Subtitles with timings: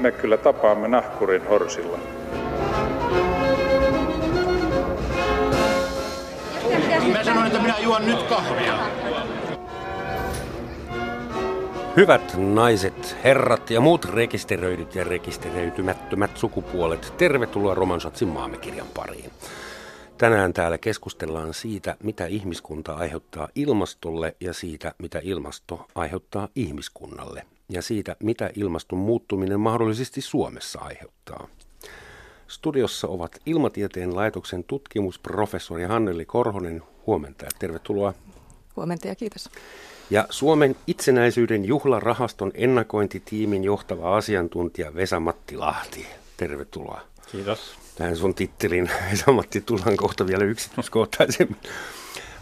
[0.00, 1.98] me kyllä tapaamme nahkurin horsilla.
[7.12, 8.78] Mä sanoin, että minä juon nyt kahvia.
[11.96, 19.30] Hyvät naiset, herrat ja muut rekisteröidyt ja rekisteröitymättömät sukupuolet, tervetuloa Romansatsin maamekirjan pariin.
[20.18, 27.57] Tänään täällä keskustellaan siitä, mitä ihmiskunta aiheuttaa ilmastolle ja siitä, mitä ilmasto aiheuttaa ihmiskunnalle.
[27.68, 31.48] Ja siitä, mitä ilmaston muuttuminen mahdollisesti Suomessa aiheuttaa.
[32.48, 36.82] Studiossa ovat Ilmatieteen laitoksen tutkimusprofessori Hanneli Korhonen.
[37.06, 38.14] Huomenta ja tervetuloa.
[38.76, 39.50] Huomenta ja kiitos.
[40.10, 46.06] Ja Suomen itsenäisyyden juhlarahaston ennakointitiimin johtava asiantuntija Vesa-Matti Lahti.
[46.36, 47.00] Tervetuloa.
[47.32, 47.74] Kiitos.
[47.94, 51.56] Tähän sun tittelin Vesa-Matti tullaan kohta vielä yksityiskohtaisemmin.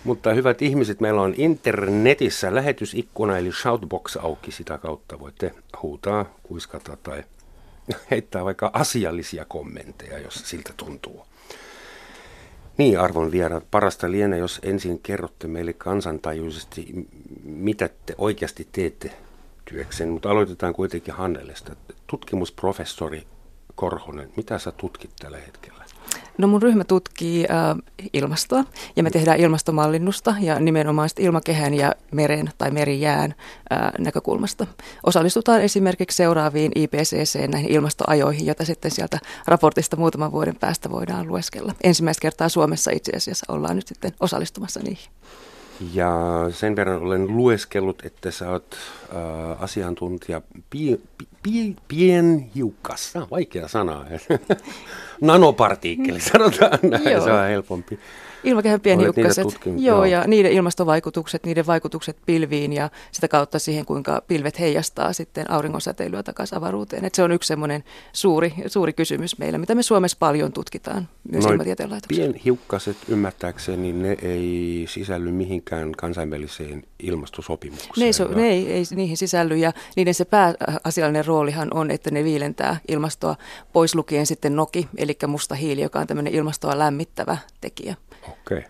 [0.07, 4.53] Mutta hyvät ihmiset, meillä on internetissä lähetysikkuna eli shoutbox auki.
[4.53, 7.25] Sitä kautta voitte huutaa, kuiskata tai
[8.11, 11.27] heittää vaikka asiallisia kommentteja, jos siltä tuntuu.
[12.77, 17.09] Niin, arvon vieraat, parasta lienee, jos ensin kerrotte meille kansantajuisesti,
[17.45, 19.11] mitä te oikeasti teette
[19.65, 21.77] työkseen, mutta aloitetaan kuitenkin Hannelesta.
[22.07, 23.27] Tutkimusprofessori
[23.75, 25.86] Korhonen, mitä sä tutkit tällä hetkellä?
[26.39, 27.77] No mun ryhmä tutkii äh,
[28.13, 28.65] ilmastoa
[28.97, 33.35] ja me tehdään ilmastomallinnusta ja nimenomaan ilmakehän ja meren tai merijään
[33.73, 34.67] äh, näkökulmasta.
[35.07, 41.73] Osallistutaan esimerkiksi seuraaviin IPCC näihin ilmastoajoihin, joita sitten sieltä raportista muutaman vuoden päästä voidaan lueskella.
[41.85, 45.11] Ensimmäistä kertaa Suomessa itse asiassa ollaan nyt sitten osallistumassa niihin.
[45.93, 46.11] Ja
[46.51, 48.77] sen verran olen lueskellut, että sä oot
[49.15, 54.05] äh, asiantuntija pi, pi, pi, pienhiukkassa, vaikea sana,
[55.21, 57.99] nanopartikkeli, sanotaan näin, se on helpompi.
[58.47, 64.23] Ilmakehän pienhiukkaset, joo, joo, ja niiden ilmastovaikutukset, niiden vaikutukset pilviin ja sitä kautta siihen, kuinka
[64.27, 67.05] pilvet heijastaa sitten auringonsäteilyä takaisin avaruuteen.
[67.05, 71.45] Et se on yksi semmoinen suuri, suuri kysymys meillä, mitä me Suomessa paljon tutkitaan myös
[71.45, 72.33] Noin ilmatieteen laitoksella.
[72.33, 77.93] Pienhiukkaset ymmärtääkseni, ne ei sisälly mihinkään kansainväliseen ilmastosopimukseen.
[77.97, 82.11] Ne ei, so, ne ei, ei niihin sisälly ja niiden se pääasiallinen roolihan on, että
[82.11, 83.37] ne viilentää ilmastoa
[83.73, 87.97] pois lukien sitten noki, eli musta hiili, joka on tämmöinen ilmastoa lämmittävä tekijä.
[88.29, 88.65] Okei.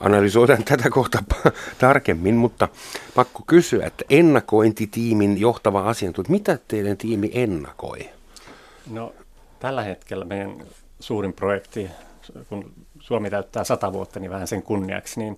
[0.00, 1.18] Analysoidaan tätä kohta
[1.78, 2.68] tarkemmin, mutta
[3.14, 8.10] pakko kysyä, että ennakointitiimin johtava asiantuntija, mitä teidän tiimi ennakoi?
[8.90, 9.14] No
[9.58, 10.62] tällä hetkellä meidän
[11.00, 11.90] suurin projekti,
[12.48, 15.36] kun Suomi täyttää sata vuotta, niin vähän sen kunniaksi, niin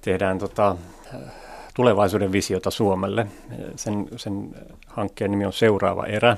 [0.00, 0.76] tehdään tota,
[1.74, 3.26] tulevaisuuden visiota Suomelle.
[3.76, 4.54] Sen, sen
[4.86, 6.36] hankkeen nimi on Seuraava erä.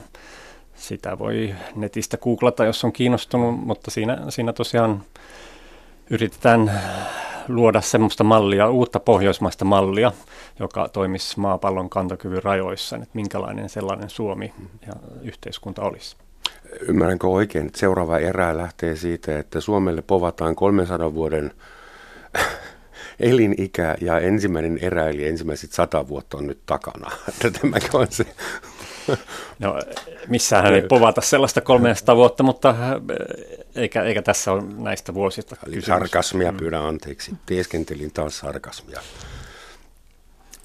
[0.74, 5.02] Sitä voi netistä googlata, jos on kiinnostunut, mutta siinä, siinä tosiaan
[6.10, 6.80] yritetään
[7.48, 10.12] luoda semmoista mallia, uutta pohjoismaista mallia,
[10.58, 14.52] joka toimisi maapallon kantokyvyn rajoissa, että minkälainen sellainen Suomi
[14.86, 16.16] ja yhteiskunta olisi.
[16.88, 21.52] Ymmärränkö oikein, että seuraava erä lähtee siitä, että Suomelle povataan 300 vuoden
[23.20, 27.10] elinikä ja ensimmäinen erä, eli ensimmäiset sata vuotta on nyt takana.
[27.60, 28.26] Tämäkö on se
[29.58, 29.80] No,
[30.28, 32.74] missään ei povata sellaista 300 vuotta, mutta
[33.74, 35.86] eikä, eikä tässä ole näistä vuosista kysymys.
[35.86, 36.58] Sarkasmia, mm.
[36.58, 37.34] pyydän anteeksi.
[37.46, 39.00] Teeskentelin taas sarkasmia.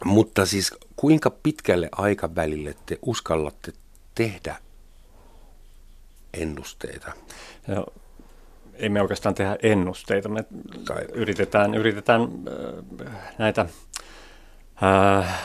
[0.05, 3.73] Mutta siis kuinka pitkälle aikavälille te uskallatte
[4.15, 4.55] tehdä
[6.33, 7.11] ennusteita?
[7.67, 7.85] No,
[8.73, 10.29] ei me oikeastaan tehdä ennusteita.
[10.29, 10.45] Me
[10.85, 11.05] tai...
[11.13, 13.65] yritetään, yritetään äh, näitä
[14.83, 15.43] äh,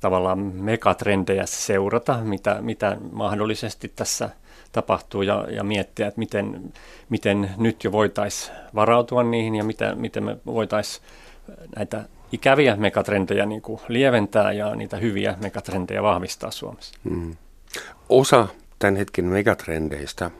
[0.00, 4.30] tavallaan megatrendejä seurata, mitä, mitä mahdollisesti tässä
[4.72, 6.72] tapahtuu ja, ja miettiä, että miten,
[7.08, 11.04] miten nyt jo voitaisiin varautua niihin ja miten, miten me voitaisiin
[11.76, 16.94] näitä ikäviä megatrendejä niin kuin lieventää ja niitä hyviä megatrendejä vahvistaa Suomessa.
[17.10, 17.36] Hmm.
[18.08, 18.48] Osa
[18.78, 20.30] tämän hetken megatrendeistä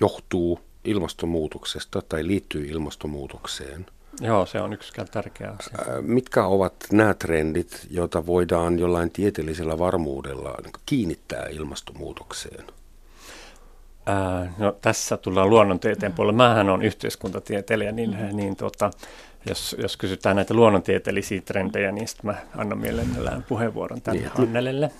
[0.00, 3.86] johtuu ilmastonmuutoksesta tai liittyy ilmastonmuutokseen.
[4.20, 6.02] Joo, se on yksi tärkeä asia.
[6.02, 10.54] Mitkä ovat nämä trendit, joita voidaan jollain tieteellisellä varmuudella
[10.86, 12.64] kiinnittää ilmastonmuutokseen?
[14.06, 16.36] Ää, no, tässä tullaan luonnontieteen puolelle.
[16.36, 18.36] Mähän on yhteiskuntatieteilijä, niin, mm.
[18.36, 18.90] niin tota,
[19.48, 24.40] jos, jos kysytään näitä luonnontieteellisiä trendejä, niin sitten mä annan mielellään puheenvuoron tänne niin.
[24.40, 24.90] Annelelle.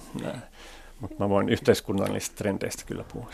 [1.00, 3.30] Mutta mä voin yhteiskunnallisista trendeistä kyllä puhua.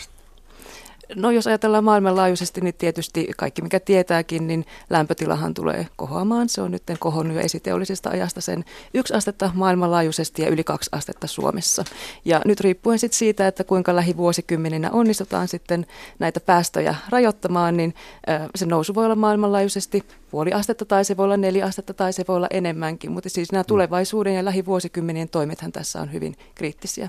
[1.17, 6.49] No jos ajatellaan maailmanlaajuisesti, niin tietysti kaikki mikä tietääkin, niin lämpötilahan tulee kohoamaan.
[6.49, 8.65] Se on nyt kohonnut jo esiteollisesta ajasta sen
[8.95, 11.85] yksi astetta maailmanlaajuisesti ja yli kaksi astetta Suomessa.
[12.25, 15.87] Ja nyt riippuen sitten siitä, että kuinka lähivuosikymmeninä onnistutaan sitten
[16.19, 17.95] näitä päästöjä rajoittamaan, niin
[18.55, 22.25] se nousu voi olla maailmanlaajuisesti puoli astetta tai se voi olla neljä astetta tai se
[22.29, 23.67] voi olla enemmänkin, mutta siis nämä mm.
[23.67, 27.09] tulevaisuuden ja lähivuosikymmenien toimethan tässä on hyvin kriittisiä.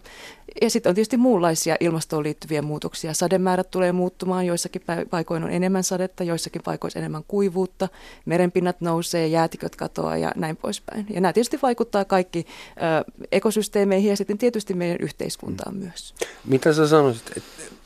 [0.62, 3.14] Ja sitten on tietysti muunlaisia ilmastoon liittyviä muutoksia.
[3.14, 7.90] Sademäärät tulee muuttumaan, joissakin paikoin on enemmän sadetta, joissakin paikoissa enemmän kuivuutta,
[8.25, 11.06] merenpinnat nousee, jäätiköt katoaa ja näin poispäin.
[11.10, 15.84] Ja nämä tietysti vaikuttaa kaikki ö, ekosysteemeihin ja sitten tietysti meidän yhteiskuntaan mm.
[15.84, 16.14] myös.
[16.46, 17.82] Mitä sä sanoisit, että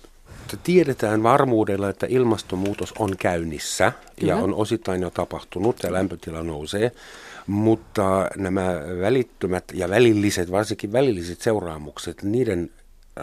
[0.53, 4.33] että tiedetään varmuudella, että ilmastonmuutos on käynnissä Kyllä.
[4.33, 6.91] ja on osittain jo tapahtunut ja lämpötila nousee,
[7.47, 12.71] mutta nämä välittömät ja välilliset, varsinkin välilliset seuraamukset, niiden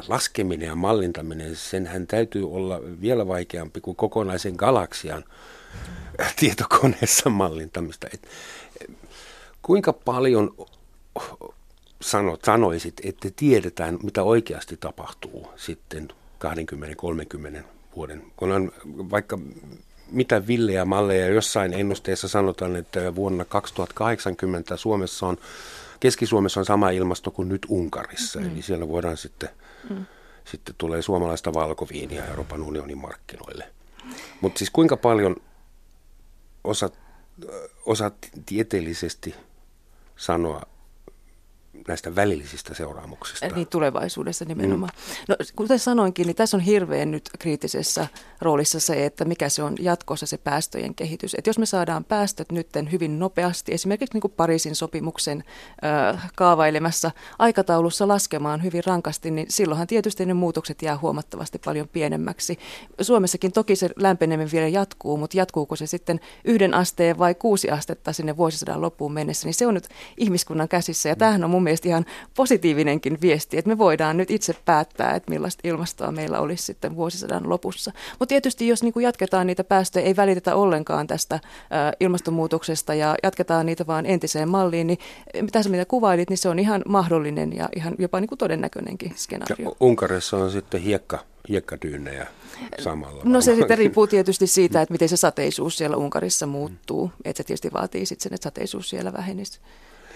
[0.09, 5.25] laskeminen ja mallintaminen, senhän täytyy olla vielä vaikeampi kuin kokonaisen galaksian
[6.41, 8.07] tietokoneessa mallintamista.
[8.15, 8.29] Et,
[9.63, 10.55] kuinka paljon
[12.03, 16.09] sanot, sanoisit, että tiedetään, mitä oikeasti tapahtuu sitten
[17.59, 17.63] 20-30
[17.97, 18.23] vuoden.
[18.37, 19.39] Kun on vaikka
[20.11, 25.37] mitä villejä malleja, jossain ennusteessa sanotaan, että vuonna 2080 Suomessa on,
[26.01, 28.47] Keski-Suomessa on sama ilmasto kuin nyt Unkarissa, mm.
[28.47, 29.49] eli siellä voidaan sitten,
[29.91, 30.07] mm.
[30.45, 33.71] sitten tulee suomalaista valkoviiniä Euroopan unionin markkinoille.
[34.41, 35.37] Mutta siis kuinka paljon
[36.65, 36.99] osat,
[37.87, 38.15] osat
[38.47, 39.35] tieteellisesti
[40.17, 40.63] sanoa,
[41.89, 43.47] näistä välillisistä seuraamuksista.
[43.47, 44.93] Niin tulevaisuudessa nimenomaan.
[44.97, 45.25] Mm.
[45.29, 48.07] No, kuten sanoinkin, niin tässä on hirveän nyt kriittisessä
[48.41, 51.35] roolissa se, että mikä se on jatkossa se päästöjen kehitys.
[51.35, 55.45] Että jos me saadaan päästöt nytten hyvin nopeasti, esimerkiksi niin kuin Pariisin sopimuksen
[55.85, 62.59] äh, kaavailemassa aikataulussa laskemaan hyvin rankasti, niin silloinhan tietysti ne muutokset jää huomattavasti paljon pienemmäksi.
[63.01, 68.13] Suomessakin toki se lämpeneminen vielä jatkuu, mutta jatkuuko se sitten yhden asteen vai kuusi astetta
[68.13, 71.09] sinne vuosisadan loppuun mennessä, niin se on nyt ihmiskunnan käsissä.
[71.09, 72.07] Ja tämähän on mun mielestä ihan
[72.37, 77.49] positiivinenkin viesti, että me voidaan nyt itse päättää, että millaista ilmastoa meillä olisi sitten vuosisadan
[77.49, 77.93] lopussa.
[78.19, 81.41] Mutta tietysti jos niin kuin jatketaan niitä päästöjä, ei välitetä ollenkaan tästä
[82.01, 84.99] ilmastonmuutoksesta ja jatketaan niitä vaan entiseen malliin, niin
[85.41, 89.13] mitä sä mitä kuvailit, niin se on ihan mahdollinen ja ihan jopa niin kuin todennäköinenkin
[89.17, 89.71] skenaario.
[89.71, 91.19] Ja Unkarissa on sitten hiekka,
[91.49, 92.27] hiekkadyynejä
[92.79, 93.23] samalla.
[93.25, 97.11] No se sitten riippuu tietysti siitä, että miten se sateisuus siellä Unkarissa muuttuu.
[97.25, 99.61] Että se tietysti vaatii sitten sen, että sateisuus siellä vähenisi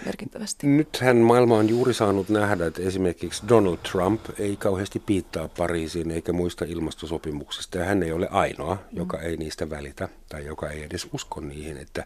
[0.05, 0.67] merkittävästi.
[0.67, 6.33] Nythän maailma on juuri saanut nähdä, että esimerkiksi Donald Trump ei kauheasti piittaa Pariisiin eikä
[6.33, 7.77] muista ilmastosopimuksista.
[7.77, 8.97] Ja hän ei ole ainoa, mm.
[8.97, 11.77] joka ei niistä välitä tai joka ei edes usko niihin.
[11.77, 12.05] Että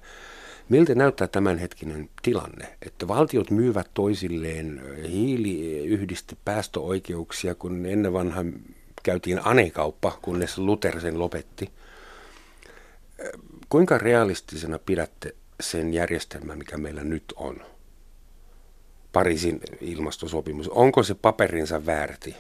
[0.70, 8.46] miltä näyttää tämänhetkinen tilanne, että valtiot myyvät toisilleen hiiliyhdisti päästöoikeuksia, kun ennen vanha
[9.04, 11.72] käytiin anekauppa, kunnes Luther sen lopetti.
[13.70, 17.73] Kuinka realistisena pidätte sen järjestelmän, mikä meillä nyt on?
[19.14, 22.36] Pariisin ilmastosopimus, onko se paperinsa väärti?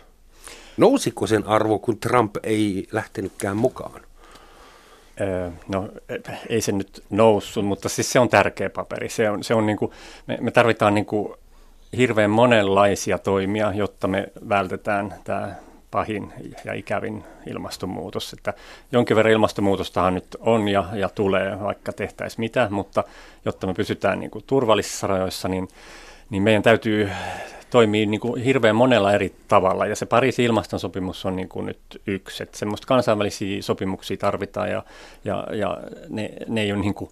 [0.77, 4.01] Nousiko sen arvo, kun Trump ei lähtenytkään mukaan?
[5.67, 5.89] No
[6.49, 9.09] ei se nyt noussut, mutta siis se on tärkeä paperi.
[9.09, 9.91] Se on, se on niin kuin,
[10.27, 11.33] me, me tarvitaan niin kuin
[11.97, 15.55] hirveän monenlaisia toimia, jotta me vältetään tämä
[15.91, 16.33] pahin
[16.65, 18.33] ja ikävin ilmastonmuutos.
[18.33, 18.53] Että
[18.91, 23.03] jonkin verran ilmastonmuutostahan nyt on ja, ja tulee, vaikka tehtäisiin mitä, mutta
[23.45, 25.67] jotta me pysytään niin kuin turvallisissa rajoissa, niin
[26.33, 27.09] niin meidän täytyy
[27.69, 29.85] toimia niin kuin hirveän monella eri tavalla.
[29.85, 32.43] Ja se Pariisin ilmastonsopimus on niin kuin nyt yksi.
[32.43, 34.83] Että semmoista kansainvälisiä sopimuksia tarvitaan ja,
[35.23, 35.77] ja, ja
[36.09, 37.11] ne, ne ei ole niin kuin,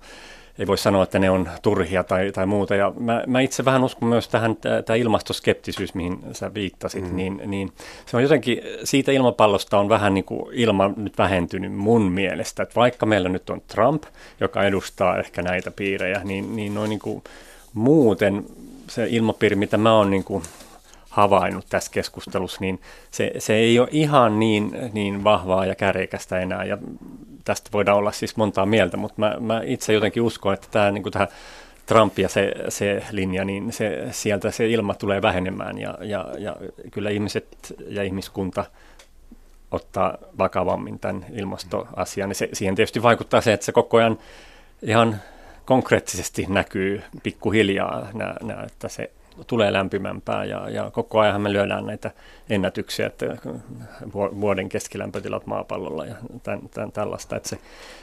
[0.60, 2.76] ei voi sanoa, että ne on turhia tai, tai muuta.
[2.76, 7.16] Ja mä, mä itse vähän uskon myös tähän tämä ilmastoskeptisyys, mihin sä viittasit, mm.
[7.16, 7.72] niin, niin
[8.06, 12.63] se on jotenkin, siitä ilmapallosta on vähän niin kuin ilma nyt vähentynyt mun mielestä.
[12.63, 14.04] Että vaikka meillä nyt on Trump,
[14.40, 17.24] joka edustaa ehkä näitä piirejä, niin, niin noin niin kuin
[17.74, 18.46] muuten
[18.91, 20.43] se ilmapiiri, mitä mä oon niin kuin
[21.10, 22.81] havainnut tässä keskustelussa, niin
[23.12, 26.63] se, se ei ole ihan niin, niin vahvaa ja käreikästä enää.
[26.63, 26.77] Ja
[27.43, 31.03] tästä voidaan olla siis montaa mieltä, mutta mä, mä itse jotenkin uskon, että tämä, niin
[31.03, 31.27] kuin tämä
[31.86, 36.55] Trump ja se, se linja, niin se, sieltä se ilma tulee vähenemään ja, ja, ja
[36.91, 37.48] kyllä ihmiset
[37.88, 38.65] ja ihmiskunta
[39.71, 42.29] ottaa vakavammin tämän ilmastoasian.
[42.29, 44.17] Ja se, siihen tietysti vaikuttaa se, että se koko ajan
[44.81, 45.21] ihan
[45.72, 49.12] konkreettisesti näkyy pikkuhiljaa, nää, nää, että se
[49.48, 52.12] tulee lämpimämpää ja, ja koko ajan me lyödään näitä
[52.50, 53.25] ennätyksiä, että
[54.13, 57.58] vuoden keskilämpötilat maapallolla ja tämän, tämän, tällaista, että se,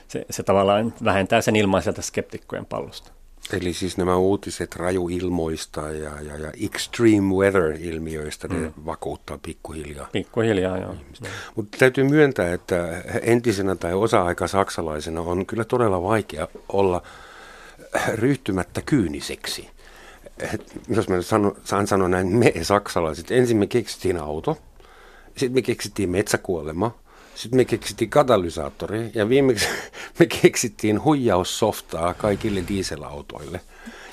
[0.09, 3.13] se, se tavallaan vähentää sen ilmaiselta skeptikkojen pallosta.
[3.53, 8.63] Eli siis nämä uutiset rajuilmoista ja, ja, ja extreme weather-ilmiöistä, mm.
[8.63, 10.09] ne vakuuttaa pikkuhiljaa.
[10.13, 10.95] Pikkuhiljaa, joo.
[11.55, 17.03] Mutta täytyy myöntää, että entisenä tai osa-aika saksalaisena on kyllä todella vaikea olla–
[18.15, 19.71] ryhtymättä kyyniseksi.
[20.53, 24.59] Et jos mä sano, saan sanoa näin, me saksalaiset, ensin me keksittiin auto,
[25.37, 26.95] sitten me keksittiin metsäkuolema,
[27.35, 29.69] Sitten me keksittiin katalysaattori ja viimeksi
[30.19, 33.61] me keksittiin huijaussoftaa kaikille dieselautoille.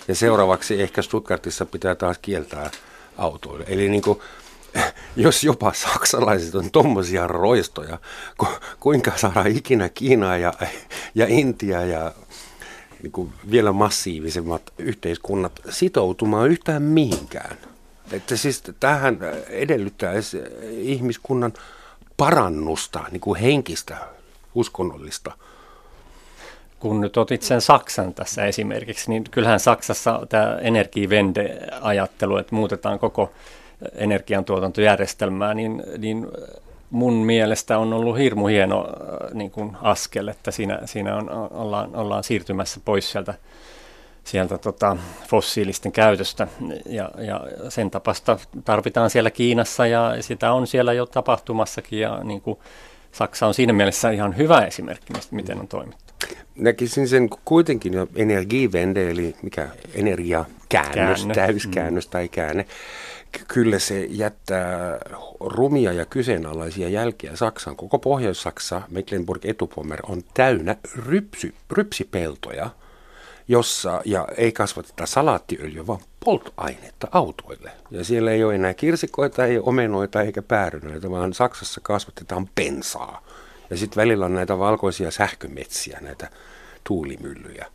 [0.07, 2.71] Ja seuraavaksi ehkä Stuttgartissa pitää taas kieltää
[3.17, 3.65] autoille.
[3.67, 4.19] Eli niin kuin,
[5.15, 7.97] jos jopa saksalaiset on tuommoisia roistoja,
[8.37, 8.47] ku,
[8.79, 10.53] kuinka saadaan ikinä Kiinaa ja,
[11.15, 12.11] ja Intia ja
[13.03, 17.57] niin kuin vielä massiivisemmat yhteiskunnat sitoutumaan yhtään mihinkään.
[18.11, 20.13] Että siis tähän edellyttää
[20.71, 21.53] ihmiskunnan
[22.17, 23.97] parannusta, niin kuin henkistä,
[24.55, 25.31] uskonnollista.
[26.79, 33.31] Kun nyt otit sen Saksan tässä esimerkiksi, niin kyllähän Saksassa tämä energivende-ajattelu, että muutetaan koko
[33.93, 36.27] energiantuotantojärjestelmää, niin, niin
[36.95, 41.95] mun mielestä on ollut hirmu hieno äh, niin kuin askel, että siinä, siinä on, ollaan,
[41.95, 43.33] ollaan siirtymässä pois sieltä,
[44.23, 44.97] sieltä tota,
[45.29, 46.47] fossiilisten käytöstä
[46.85, 52.41] ja, ja sen tapasta tarvitaan siellä Kiinassa ja sitä on siellä jo tapahtumassakin ja niin
[52.41, 52.59] kuin
[53.11, 56.13] Saksa on siinä mielessä ihan hyvä esimerkki, miten on toimittu.
[56.55, 61.33] Näkisin sen kuitenkin jo energivende, eli mikä energiakäännös, Käännö.
[61.33, 62.11] täyskäännös mm.
[62.11, 62.65] tai käänne
[63.47, 64.97] kyllä se jättää
[65.39, 67.75] rumia ja kyseenalaisia jälkiä Saksaan.
[67.75, 70.75] Koko Pohjois-Saksa, Mecklenburg Etupommer, on täynnä
[71.07, 72.69] rypsy, rypsipeltoja,
[73.47, 77.71] jossa, ja ei kasvateta salaattiöljyä, vaan polttoainetta autoille.
[77.91, 83.25] Ja siellä ei ole enää kirsikoita, ei omenoita eikä päärynöitä, vaan Saksassa kasvatetaan pensaa.
[83.69, 86.29] Ja sitten välillä on näitä valkoisia sähkömetsiä, näitä
[86.83, 87.65] tuulimyllyjä.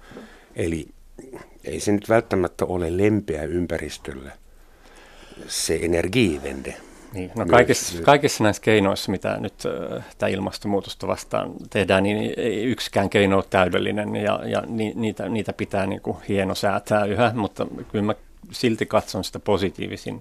[0.56, 0.88] Eli
[1.64, 4.32] ei se nyt välttämättä ole lempeä ympäristölle
[5.46, 6.76] se energiivende.
[7.12, 9.54] Niin, no kaikissa, kaikissa näissä keinoissa, mitä nyt
[10.18, 15.52] tämä ilmastonmuutosta vastaan tehdään, niin ei yksikään keino ole täydellinen ja, ja ni, niitä, niitä
[15.52, 18.14] pitää niin kuin hieno säätää yhä, mutta kyllä mä
[18.50, 20.20] silti katson sitä positiivisin,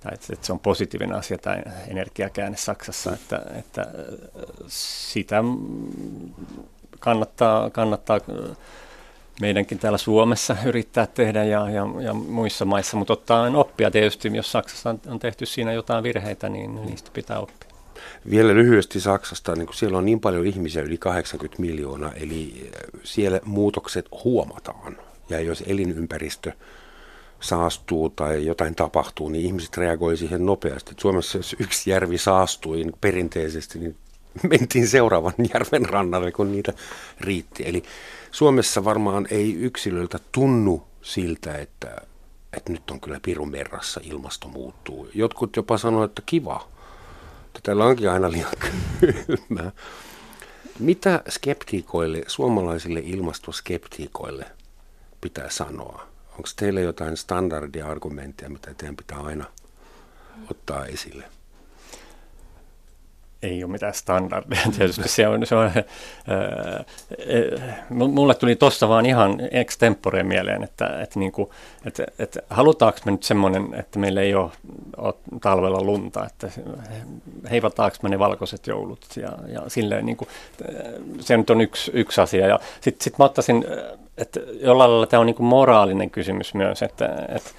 [0.00, 1.56] tai että, että se on positiivinen asia tämä
[1.88, 3.86] energiakäänne Saksassa, että, että
[4.68, 5.44] sitä
[7.00, 8.20] kannattaa, kannattaa
[9.40, 14.52] meidänkin täällä Suomessa yrittää tehdä ja, ja, ja muissa maissa, mutta ottaa oppia tietysti, jos
[14.52, 17.74] Saksassa on tehty siinä jotain virheitä, niin niistä pitää oppia.
[18.30, 22.70] Vielä lyhyesti Saksasta, niin kun siellä on niin paljon ihmisiä, yli 80 miljoonaa, eli
[23.02, 24.96] siellä muutokset huomataan.
[25.28, 26.52] Ja jos elinympäristö
[27.40, 30.94] saastuu tai jotain tapahtuu, niin ihmiset reagoivat siihen nopeasti.
[31.00, 33.96] Suomessa jos yksi järvi saastui niin perinteisesti, niin
[34.42, 36.72] mentiin seuraavan järven rannalle, kun niitä
[37.20, 37.68] riitti.
[37.68, 37.82] Eli
[38.34, 41.96] Suomessa varmaan ei yksilöltä tunnu siltä, että,
[42.56, 45.08] että nyt on kyllä pirun merrassa, ilmasto muuttuu.
[45.14, 46.68] Jotkut jopa sanoo, että kiva,
[47.46, 48.50] että täällä onkin aina liian
[49.00, 49.72] kylmää.
[50.78, 54.46] Mitä skeptiikoille, suomalaisille ilmastoskeptiikoille
[55.20, 56.06] pitää sanoa?
[56.30, 59.44] Onko teillä jotain standardia argumentteja, mitä teidän pitää aina
[60.50, 61.24] ottaa esille?
[63.44, 64.62] Ei ole mitään standardeja.
[64.76, 66.84] Tietysti se on, se on ää,
[67.90, 71.50] mulle tuli tuossa vaan ihan extempore mieleen, että, että, niin kuin,
[71.86, 74.50] että, että halutaanko me nyt semmoinen, että meillä ei ole,
[74.96, 76.48] ole talvella lunta, että
[77.50, 80.28] heivataanko me ne valkoiset joulut ja, ja silleen niin kuin,
[81.20, 82.46] se nyt on yksi, yksi asia.
[82.46, 83.64] Ja sitten sit mä ottaisin,
[84.18, 87.50] että jollain lailla tämä on niin moraalinen kysymys myös, että, että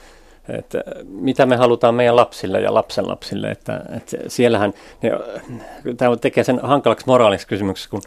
[0.49, 5.11] että mitä me halutaan meidän lapsille ja lapsenlapsille, että, että siellähän ne,
[5.97, 8.01] tämä tekee sen hankalaksi moraaliseksi kysymykseksi, kun,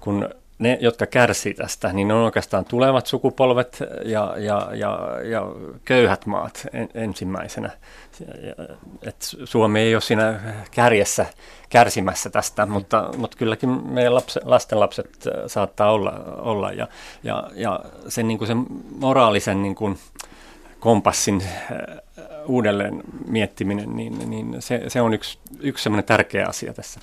[0.00, 0.28] kun
[0.58, 4.98] ne, jotka kärsii tästä, niin ne on oikeastaan tulevat sukupolvet ja, ja, ja,
[5.30, 5.42] ja
[5.84, 7.70] köyhät maat en, ensimmäisenä.
[9.02, 10.40] Et Suomi ei ole siinä
[10.70, 11.26] kärjessä
[11.68, 16.12] kärsimässä tästä, mutta, mutta kylläkin meidän lapse, lastenlapset saattaa olla.
[16.38, 16.88] olla ja,
[17.22, 18.66] ja, ja sen, niin kuin sen
[18.98, 19.98] moraalisen niin kuin,
[20.80, 21.78] kompassin äh,
[22.46, 27.00] uudelleen miettiminen, niin, niin se, se on yksi, yksi semmoinen tärkeä asia tässä.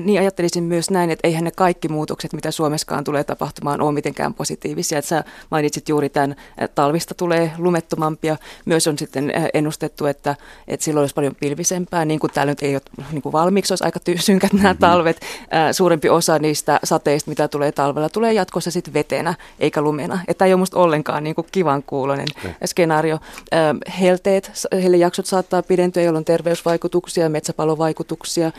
[0.00, 4.34] Niin ajattelisin myös näin, että eihän ne kaikki muutokset, mitä Suomessakaan tulee tapahtumaan, ole mitenkään
[4.34, 4.98] positiivisia.
[4.98, 8.36] Että sä mainitsit juuri tämän, että talvista tulee lumettomampia.
[8.64, 10.36] Myös on sitten äh, ennustettu, että,
[10.68, 12.82] että silloin olisi paljon pilvisempää, niin kuin täällä nyt ei ole
[13.12, 14.78] niin kuin valmiiksi, olisi aika synkät nämä mm-hmm.
[14.78, 15.20] talvet.
[15.54, 20.18] Äh, suurempi osa niistä sateista, mitä tulee talvella, tulee jatkossa sitten vetenä eikä lumena.
[20.28, 22.52] Että ei ole musta ollenkaan niin kuin kivan kuulonen okay.
[22.64, 23.18] skenaario.
[23.54, 28.52] Äh, helteet, hellejaksot saattaa pidentyä, jolloin terveysvaikutuksia, metsäpalovaikutuksia,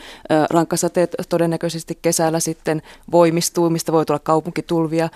[0.50, 5.08] rankkasateet todennäköisesti kesällä sitten voimistuu, mistä voi tulla kaupunkitulvia.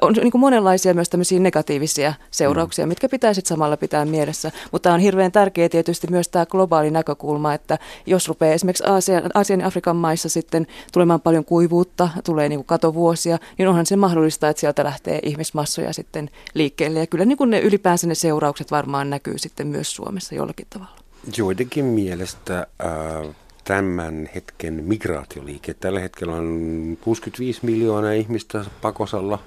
[0.00, 2.88] On niin kuin monenlaisia myös tämmöisiä negatiivisia seurauksia, mm.
[2.88, 4.52] mitkä pitää sitten samalla pitää mielessä.
[4.72, 9.60] Mutta on hirveän tärkeä tietysti myös tämä globaali näkökulma, että jos rupeaa esimerkiksi Aasian, Aasian
[9.60, 14.48] ja Afrikan maissa sitten tulemaan paljon kuivuutta, tulee niin kuin katovuosia, niin onhan se mahdollista,
[14.48, 16.98] että sieltä lähtee ihmismassoja sitten liikkeelle.
[16.98, 20.96] Ja kyllä niin kuin ne ylipäänsä ne seuraukset varmaan näkyy sitten myös Suomessa jollakin tavalla.
[21.36, 23.34] Joidenkin mielestä äh,
[23.66, 25.74] tämän hetken migraatioliike.
[25.74, 29.38] Tällä hetkellä on 65 miljoonaa ihmistä pakosalla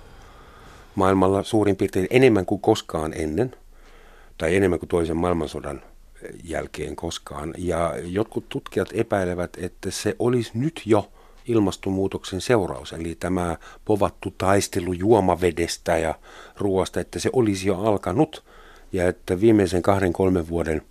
[0.96, 3.56] maailmalla suurin piirtein enemmän kuin koskaan ennen,
[4.38, 5.82] tai enemmän kuin toisen maailmansodan
[6.44, 7.54] jälkeen koskaan.
[7.58, 11.12] Ja jotkut tutkijat epäilevät, että se olisi nyt jo
[11.46, 16.16] ilmastonmuutoksen seuraus, eli tämä povattu taistelu juomavedestä ja
[16.58, 18.44] ruoasta, että se olisi jo alkanut
[18.94, 20.82] ja että viimeisen kahden kolmen vuoden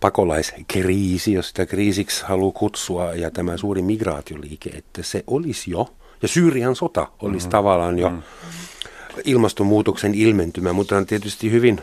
[0.00, 5.88] pakolaiskriisi, jos sitä kriisiksi haluaa kutsua, ja tämä suuri migraatioliike, että se olisi jo,
[6.22, 7.50] ja Syyrian sota olisi mm-hmm.
[7.50, 9.22] tavallaan jo mm-hmm.
[9.24, 11.80] ilmastonmuutoksen ilmentymä, mutta on tietysti hyvin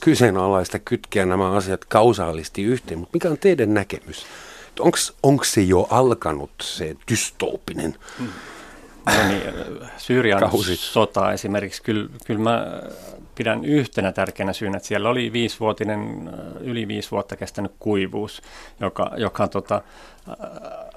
[0.00, 2.98] kyseenalaista kytkeä nämä asiat kausaalisti yhteen.
[2.98, 4.26] Mutta mikä on teidän näkemys?
[5.22, 8.28] Onko se jo alkanut, se dystopinen mm.
[9.06, 9.42] No niin,
[9.96, 10.76] Syyrian Kausi.
[10.76, 12.82] sota esimerkiksi, kyllä, kyllä mä
[13.42, 16.30] pidän yhtenä tärkeänä syynä, että siellä oli viisivuotinen,
[16.60, 18.42] yli viisi vuotta kestänyt kuivuus,
[18.80, 19.82] joka, joka tota,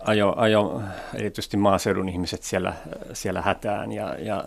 [0.02, 0.82] ajo, ajo
[1.14, 2.74] erityisesti maaseudun ihmiset siellä,
[3.14, 4.44] siellä hätään ja, ja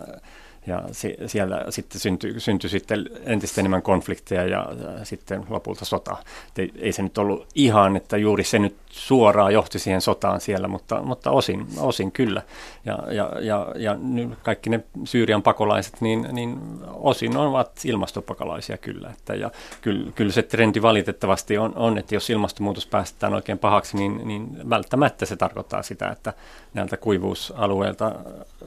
[0.67, 4.67] ja si- siellä sitten syntyi, syntyi sitten entistä enemmän konflikteja ja,
[4.99, 6.17] ja sitten lopulta sota.
[6.57, 10.67] ei, ei se nyt ollut ihan, että juuri se nyt suoraan johti siihen sotaan siellä,
[10.67, 12.41] mutta, mutta osin, osin kyllä.
[12.85, 16.59] Ja, ja, ja, ja nyt kaikki ne Syyrian pakolaiset, niin, niin
[16.93, 19.09] osin ovat ilmastopakolaisia kyllä.
[19.09, 23.97] Että, ja kyllä, kyllä se trendi valitettavasti on, on, että jos ilmastonmuutos päästetään oikein pahaksi,
[23.97, 26.33] niin, niin välttämättä se tarkoittaa sitä, että
[26.73, 28.15] näiltä kuivuusalueilta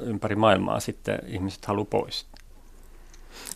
[0.00, 2.26] ympäri maailmaa sitten ihmiset haluaa pois.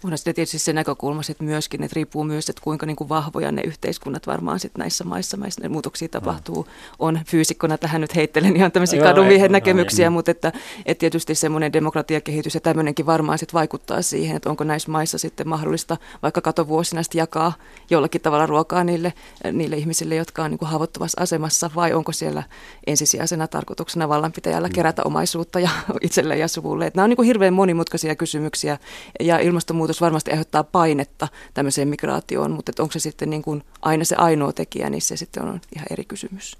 [0.05, 3.53] Onhan sitten tietysti se näkökulma sit myöskin, että riippuu myös, että kuinka niin kuin vahvoja
[3.53, 6.67] ne yhteiskunnat varmaan sit näissä maissa, missä ne muutoksia tapahtuu.
[6.99, 10.53] On fyysikkona tähän nyt heittelen ihan tämmöisiä kadumiehen näkemyksiä, mutta että,
[10.87, 15.49] että tietysti semmoinen demokratiakehitys ja tämmöinenkin varmaan sit vaikuttaa siihen, että onko näissä maissa sitten
[15.49, 17.53] mahdollista vaikka katovuosina jakaa
[17.91, 19.13] jollakin tavalla ruokaa niille,
[19.53, 22.43] niille ihmisille, jotka on niin kuin haavoittuvassa asemassa, vai onko siellä
[22.87, 24.75] ensisijaisena tarkoituksena vallanpitäjällä mm.
[24.75, 26.87] kerätä omaisuutta ja itselle ja suvulle.
[26.87, 28.79] Että nämä on niin kuin hirveän monimutkaisia kysymyksiä
[29.21, 34.05] ja ilmastonmuutos ilmastonmuutos varmasti aiheuttaa painetta tämmöiseen migraatioon, mutta onko se sitten niin kuin aina
[34.05, 36.59] se ainoa tekijä, niin se sitten on ihan eri kysymys.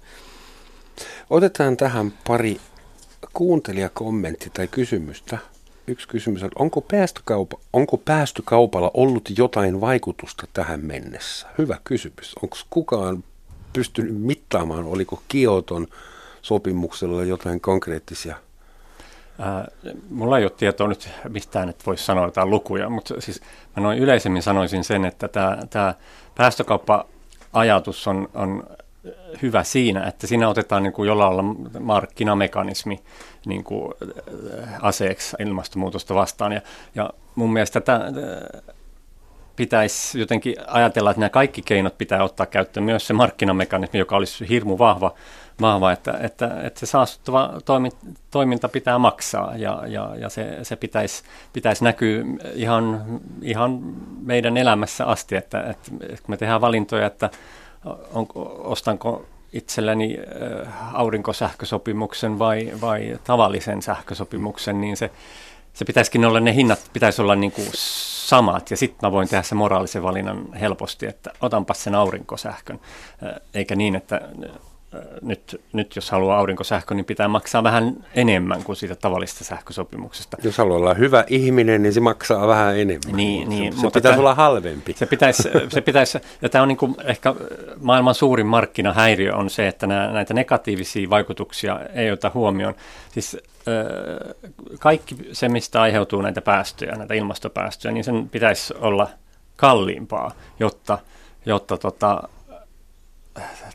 [1.29, 2.59] Otetaan tähän pari
[3.33, 5.37] kuuntelijakommentti tai kysymystä.
[5.87, 11.47] Yksi kysymys on, onko, päästökaupa, onko päästökaupalla ollut jotain vaikutusta tähän mennessä?
[11.57, 12.35] Hyvä kysymys.
[12.41, 13.23] Onko kukaan
[13.73, 15.87] pystynyt mittaamaan, oliko Kioton
[16.41, 18.35] sopimuksella jotain konkreettisia
[20.09, 23.41] Mulla ei ole tietoa nyt mistään, että voisi sanoa jotain lukuja, mutta siis
[23.75, 25.27] mä noin yleisemmin sanoisin sen, että
[25.69, 25.93] tämä,
[26.35, 28.63] päästökauppa-ajatus on, on
[29.41, 32.99] hyvä siinä, että siinä otetaan niin kuin jollain lailla markkinamekanismi
[33.45, 33.93] niin kuin
[34.81, 36.51] aseeksi ilmastonmuutosta vastaan.
[36.51, 36.61] Ja,
[36.95, 38.05] ja mun mielestä tämä
[39.55, 44.49] pitäisi jotenkin ajatella, että nämä kaikki keinot pitää ottaa käyttöön, myös se markkinamekanismi, joka olisi
[44.49, 45.13] hirmu vahva,
[45.61, 47.53] vahva että, että, että se saastuttava
[48.31, 53.05] toiminta pitää maksaa ja, ja, ja se, se pitäisi, pitäisi näkyä ihan,
[53.41, 53.79] ihan
[54.21, 55.91] meidän elämässä asti, että, että,
[56.27, 57.29] me tehdään valintoja, että
[58.13, 60.17] onko, ostanko itselleni
[60.63, 65.11] äh, aurinkosähkösopimuksen vai, vai tavallisen sähkösopimuksen, niin se,
[65.73, 69.43] se pitäisikin olla, ne hinnat pitäisi olla niin kuin samat, ja sitten mä voin tehdä
[69.43, 72.79] sen moraalisen valinnan helposti, että otanpas sen aurinkosähkön,
[73.53, 74.21] eikä niin, että
[75.21, 80.37] nyt, nyt jos haluaa aurinkosähkö, niin pitää maksaa vähän enemmän kuin siitä tavallisesta sähkösopimuksesta.
[80.43, 83.15] Jos haluaa olla hyvä ihminen, niin se maksaa vähän enemmän.
[83.15, 84.93] Niin, niin, se, se pitäisi tämä, olla halvempi.
[84.93, 87.35] Se pitäisi, se pitäisi ja tämä on niin kuin ehkä
[87.81, 92.75] maailman suurin markkinahäiriö on se, että nämä, näitä negatiivisia vaikutuksia ei ota huomioon.
[93.11, 93.37] Siis
[94.79, 99.07] kaikki se, mistä aiheutuu näitä päästöjä, näitä ilmastopäästöjä, niin sen pitäisi olla
[99.55, 100.97] kalliimpaa, jotta,
[101.45, 102.23] jotta tota,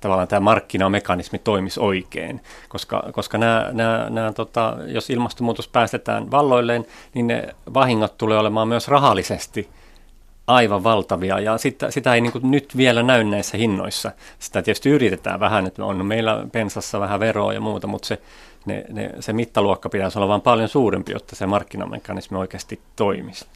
[0.00, 6.86] tavallaan tämä markkinamekanismi toimisi oikein, koska, koska nämä, nämä, nämä, tota, jos ilmastonmuutos päästetään valloilleen,
[7.14, 9.68] niin ne vahingot tulee olemaan myös rahallisesti
[10.46, 14.12] aivan valtavia, ja sitä, sitä ei niin nyt vielä näy näissä hinnoissa.
[14.38, 18.22] Sitä tietysti yritetään vähän, että on meillä pensassa vähän veroa ja muuta, mutta se,
[18.66, 23.46] ne, ne, se mittaluokka pitäisi olla vain paljon suurempi, jotta se markkinamekanismi oikeasti toimisi.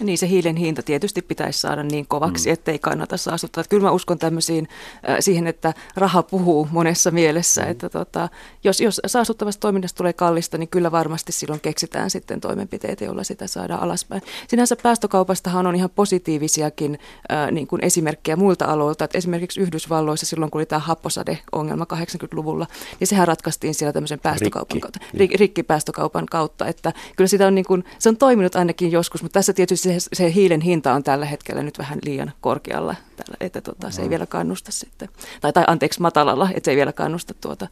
[0.00, 2.52] Niin se hiilen hinta tietysti pitäisi saada niin kovaksi, mm.
[2.52, 3.64] ettei kannata saastuttaa.
[3.68, 4.68] Kyllä mä uskon tämmöisiin
[5.08, 7.62] äh, siihen, että raha puhuu monessa mielessä.
[7.62, 7.70] Mm.
[7.70, 8.28] Että tota,
[8.64, 13.46] jos, jos saastuttavasta toiminnasta tulee kallista, niin kyllä varmasti silloin keksitään sitten toimenpiteitä, joilla sitä
[13.46, 14.22] saadaan alaspäin.
[14.48, 16.98] Sinänsä päästökaupastahan on ihan positiivisiakin
[17.32, 19.04] äh, niin kuin esimerkkejä muilta aloilta.
[19.04, 22.66] Että esimerkiksi Yhdysvalloissa silloin, kun oli tämä happosade-ongelma 80-luvulla,
[23.00, 24.80] niin sehän ratkaistiin siellä tämmöisen päästökaupan Rikki.
[24.80, 25.30] kautta, niin.
[25.40, 26.66] rikkipäästökaupan kautta.
[26.66, 30.08] Että kyllä sitä on, niin kuin, se on toiminut ainakin joskus, mutta tässä tietysti se,
[30.12, 32.94] se hiilen hinta on tällä hetkellä nyt vähän liian korkealla,
[33.40, 35.08] että tota, se ei vielä kannusta sitten,
[35.40, 37.68] tai, tai anteeksi matalalla, että se ei vielä kannusta tuota,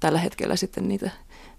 [0.00, 1.10] tällä hetkellä sitten niitä,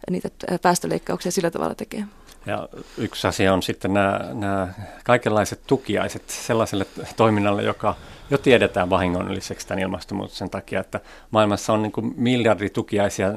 [0.10, 0.30] niitä
[0.62, 2.06] päästöleikkauksia sillä tavalla tekee.
[2.46, 4.68] Ja yksi asia on sitten nämä, nämä
[5.04, 7.96] kaikenlaiset tukiaiset sellaiselle toiminnalle, joka
[8.30, 11.00] jo tiedetään vahingolliseksi tämän ilmastonmuutoksen takia, että
[11.32, 13.34] maailmassa on niin kuin miljardi tukiaisia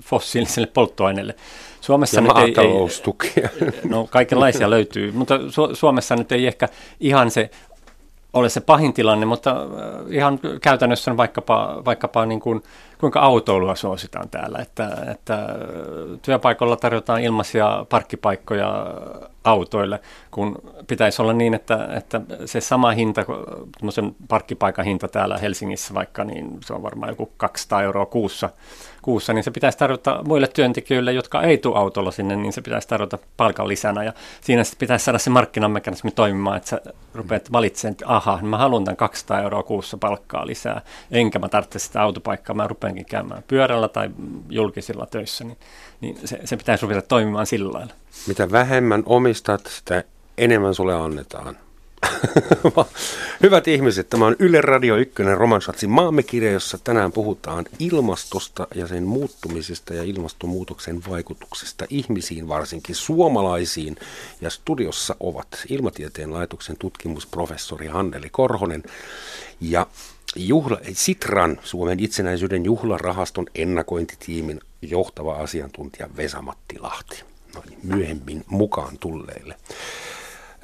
[0.00, 1.34] fossiilisille polttoaineille.
[1.80, 3.48] Suomessa ja nyt ei, ei,
[3.88, 6.68] no kaikenlaisia löytyy, mutta Su- Suomessa nyt ei ehkä
[7.00, 7.50] ihan se
[8.34, 9.56] ole se pahin tilanne, mutta äh,
[10.08, 12.62] ihan käytännössä on vaikkapa, vaikkapa niin kuin,
[12.98, 15.48] kuinka autoilua suositaan täällä, että, että
[16.22, 18.86] työpaikalla tarjotaan ilmaisia parkkipaikkoja
[19.44, 23.24] autoille, kun pitäisi olla niin, että, että se sama hinta,
[24.28, 28.50] parkkipaikan hinta täällä Helsingissä vaikka, niin se on varmaan joku 200 euroa kuussa,
[29.04, 32.88] kuussa, niin se pitäisi tarjota muille työntekijöille, jotka ei tule autolla sinne, niin se pitäisi
[32.88, 34.04] tarjota palkan lisänä.
[34.04, 36.80] Ja siinä sitten pitäisi saada se markkinamekanismi toimimaan, että sä
[37.14, 41.78] rupeat valitsemaan, että aha, mä haluan tämän 200 euroa kuussa palkkaa lisää, enkä mä tarvitse
[41.78, 44.10] sitä autopaikkaa, mä rupeankin käymään pyörällä tai
[44.50, 45.58] julkisilla töissä, niin,
[46.00, 47.92] niin se, se pitäisi ruveta toimimaan sillä lailla.
[48.28, 50.04] Mitä vähemmän omistat, sitä
[50.38, 51.56] enemmän sulle annetaan.
[53.42, 59.04] Hyvät ihmiset, tämä on Yle Radio 1 Romansatsin maamekirja, jossa tänään puhutaan ilmastosta ja sen
[59.04, 63.96] muuttumisesta ja ilmastonmuutoksen vaikutuksesta ihmisiin, varsinkin suomalaisiin.
[64.40, 68.82] Ja studiossa ovat Ilmatieteen laitoksen tutkimusprofessori Hanneli Korhonen
[69.60, 69.86] ja
[70.36, 77.22] juhla, Sitran, Suomen itsenäisyyden juhlarahaston ennakointitiimin johtava asiantuntija Vesamatti Lahti.
[77.54, 79.56] Noin myöhemmin mukaan tulleille.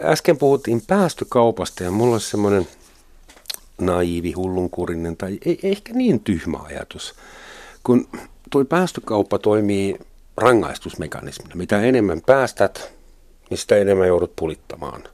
[0.02, 2.68] Äsken puhuttiin päästökaupasta ja mulla on semmoinen
[3.80, 7.14] naivi, hullunkurinen tai ei, ehkä niin tyhmä ajatus.
[7.84, 8.08] Kun
[8.50, 9.98] tuo päästökauppa toimii
[10.36, 11.54] rangaistusmekanismina.
[11.54, 12.92] Mitä enemmän päästät,
[13.50, 15.04] niin sitä enemmän joudut pulittamaan.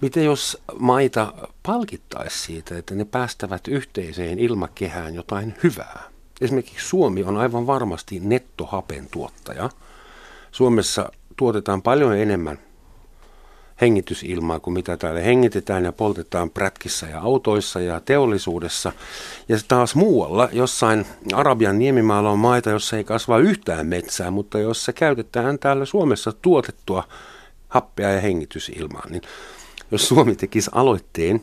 [0.00, 6.02] Miten jos maita palkittaisi siitä, että ne päästävät yhteiseen ilmakehään jotain hyvää?
[6.40, 9.70] Esimerkiksi Suomi on aivan varmasti nettohapen tuottaja.
[10.52, 12.58] Suomessa tuotetaan paljon enemmän
[13.80, 18.92] hengitysilmaa kuin mitä täällä hengitetään ja poltetaan prätkissä ja autoissa ja teollisuudessa.
[19.48, 24.92] Ja taas muualla, jossain Arabian niemimaalla on maita, jossa ei kasva yhtään metsää, mutta jossa
[24.92, 27.04] käytetään täällä Suomessa tuotettua
[27.68, 29.06] happea ja hengitysilmaa.
[29.10, 29.22] Niin
[29.90, 31.42] jos Suomi tekisi aloitteen,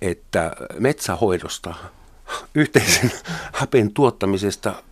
[0.00, 1.74] että metsähoidosta,
[2.54, 3.12] yhteisen
[3.52, 4.82] hapen tuottamisesta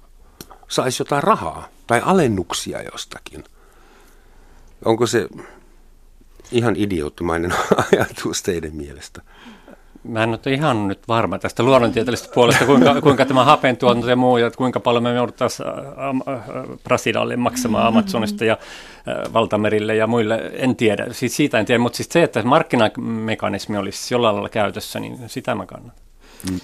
[0.68, 3.44] saisi jotain rahaa tai alennuksia jostakin.
[4.84, 5.28] Onko se
[6.52, 7.52] ihan idioottimainen
[7.92, 9.22] ajatus teidän mielestä?
[10.04, 14.16] Mä en ole ihan nyt varma tästä luonnontieteellisestä puolesta, kuinka, kuinka tämä hapen tuotanto ja
[14.16, 15.68] muu, ja kuinka paljon me jouduttaisiin
[16.84, 18.58] Brasilalle maksamaan Amazonista ja
[19.32, 21.06] valtamerille ja muille, en tiedä.
[21.10, 25.54] Siis siitä en tiedä, mutta siis se, että markkinamekanismi olisi jollain lailla käytössä, niin sitä
[25.54, 26.04] mä kannatan.
[26.50, 26.60] Mm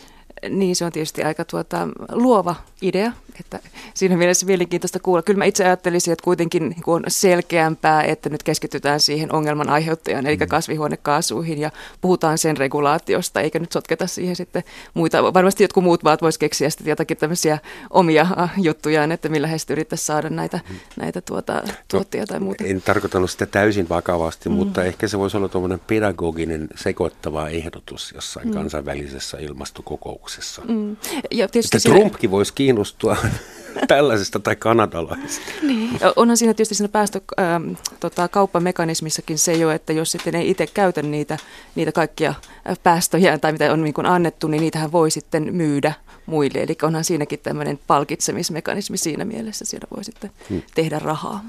[0.51, 3.61] niin se on tietysti aika tuota, luova idea, että
[3.95, 5.23] siinä mielessä mielenkiintoista kuulla.
[5.23, 10.27] Kyllä mä itse ajattelisin, että kuitenkin niin on selkeämpää, että nyt keskitytään siihen ongelman aiheuttajan,
[10.27, 10.49] eli mm.
[10.49, 14.63] kasvihuonekaasuihin, ja puhutaan sen regulaatiosta, eikä nyt sotketa siihen sitten
[14.95, 15.35] muita.
[15.35, 17.59] Varmasti jotkut muut maat voisi keksiä sitten jotakin tämmöisiä
[17.91, 20.77] omia äh, juttujaan, että millä he sitten yrittäisi saada näitä, mm.
[20.97, 22.65] näitä tuota, tuottia no, tai muuta.
[22.65, 24.55] En tarkoittanut sitä täysin vakavasti, mm.
[24.55, 28.55] mutta ehkä se voisi olla tuommoinen pedagoginen sekoittava ehdotus jossain mm.
[28.55, 30.63] kansainvälisessä ilmastokokouksessa tapauksessa.
[30.69, 30.97] Mm.
[31.31, 33.17] Ja tietysti että Trumpkin voisi kiinnostua
[33.89, 35.53] tällaisesta tai kanadalaisesta.
[35.63, 36.01] Niin.
[36.17, 40.67] Onhan siinä tietysti siinä päästö, ähm, tota, kauppamekanismissakin se jo, että jos sitten ei itse
[40.67, 41.39] käytä niitä,
[41.75, 42.35] niitä kaikkia
[42.83, 45.93] päästöjä tai mitä on niin kuin annettu, niin niitähän voi sitten myydä
[46.27, 46.63] muille.
[46.63, 50.63] Eli onhan siinäkin tämmöinen palkitsemismekanismi siinä mielessä, siellä voi sitten hmm.
[50.75, 51.45] tehdä rahaa.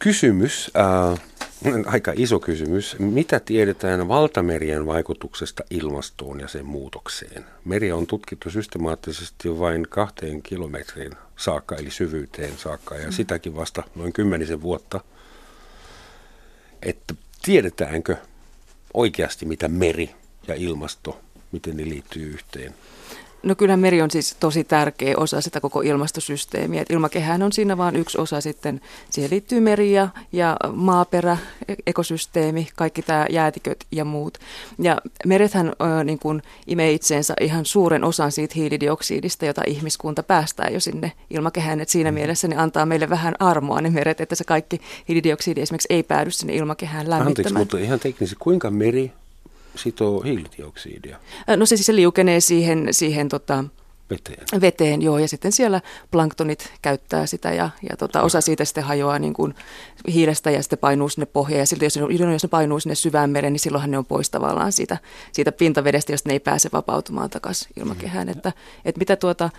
[0.00, 0.70] Kysymys.
[0.76, 1.20] Äh,
[1.86, 2.96] aika iso kysymys.
[2.98, 7.44] Mitä tiedetään valtamerien vaikutuksesta ilmastoon ja sen muutokseen?
[7.64, 13.12] Meri on tutkittu systemaattisesti vain kahteen kilometriin saakka, eli syvyyteen saakka, ja mm.
[13.12, 15.00] sitäkin vasta noin kymmenisen vuotta.
[16.82, 18.16] Että tiedetäänkö
[18.94, 20.10] oikeasti, mitä meri
[20.48, 21.20] ja ilmasto,
[21.52, 22.74] miten ne liittyy yhteen?
[23.42, 26.82] No kyllä meri on siis tosi tärkeä osa sitä koko ilmastosysteemiä.
[26.82, 28.80] Et ilmakehään on siinä vain yksi osa sitten.
[29.10, 31.38] Siihen liittyy meri ja, ja maaperä,
[31.86, 34.38] ekosysteemi, kaikki tämä jäätiköt ja muut.
[34.78, 40.68] Ja merethän ö, niin kuin imee itseensä ihan suuren osan siitä hiilidioksidista, jota ihmiskunta päästää
[40.68, 41.80] jo sinne ilmakehään.
[41.80, 42.14] Et siinä mm.
[42.14, 46.30] mielessä ne antaa meille vähän armoa ne meret, että se kaikki hiilidioksidi esimerkiksi ei päädy
[46.30, 47.30] sinne ilmakehään lämmittämään.
[47.30, 49.12] Anteeksi, mutta ihan teknisesti, kuinka meri
[49.82, 51.18] sitoo hiilidioksidia?
[51.56, 53.64] No se siis liukenee siihen, siihen tota,
[54.10, 54.60] Veteen.
[54.60, 59.18] Veteen, joo, ja sitten siellä planktonit käyttää sitä ja, ja tota, osa siitä sitten hajoaa
[59.18, 59.54] niin kuin
[60.12, 61.58] hiilestä ja sitten painuu sinne pohjaan.
[61.58, 64.30] Ja silti jos ne, jos ne painuu sinne syvään mereen, niin silloinhan ne on pois
[64.30, 64.98] tavallaan siitä,
[65.32, 68.26] siitä pintavedestä, josta ne ei pääse vapautumaan takaisin ilmakehään.
[68.26, 68.32] Mm.
[68.32, 68.52] Että,
[68.84, 69.50] että mitä tuota,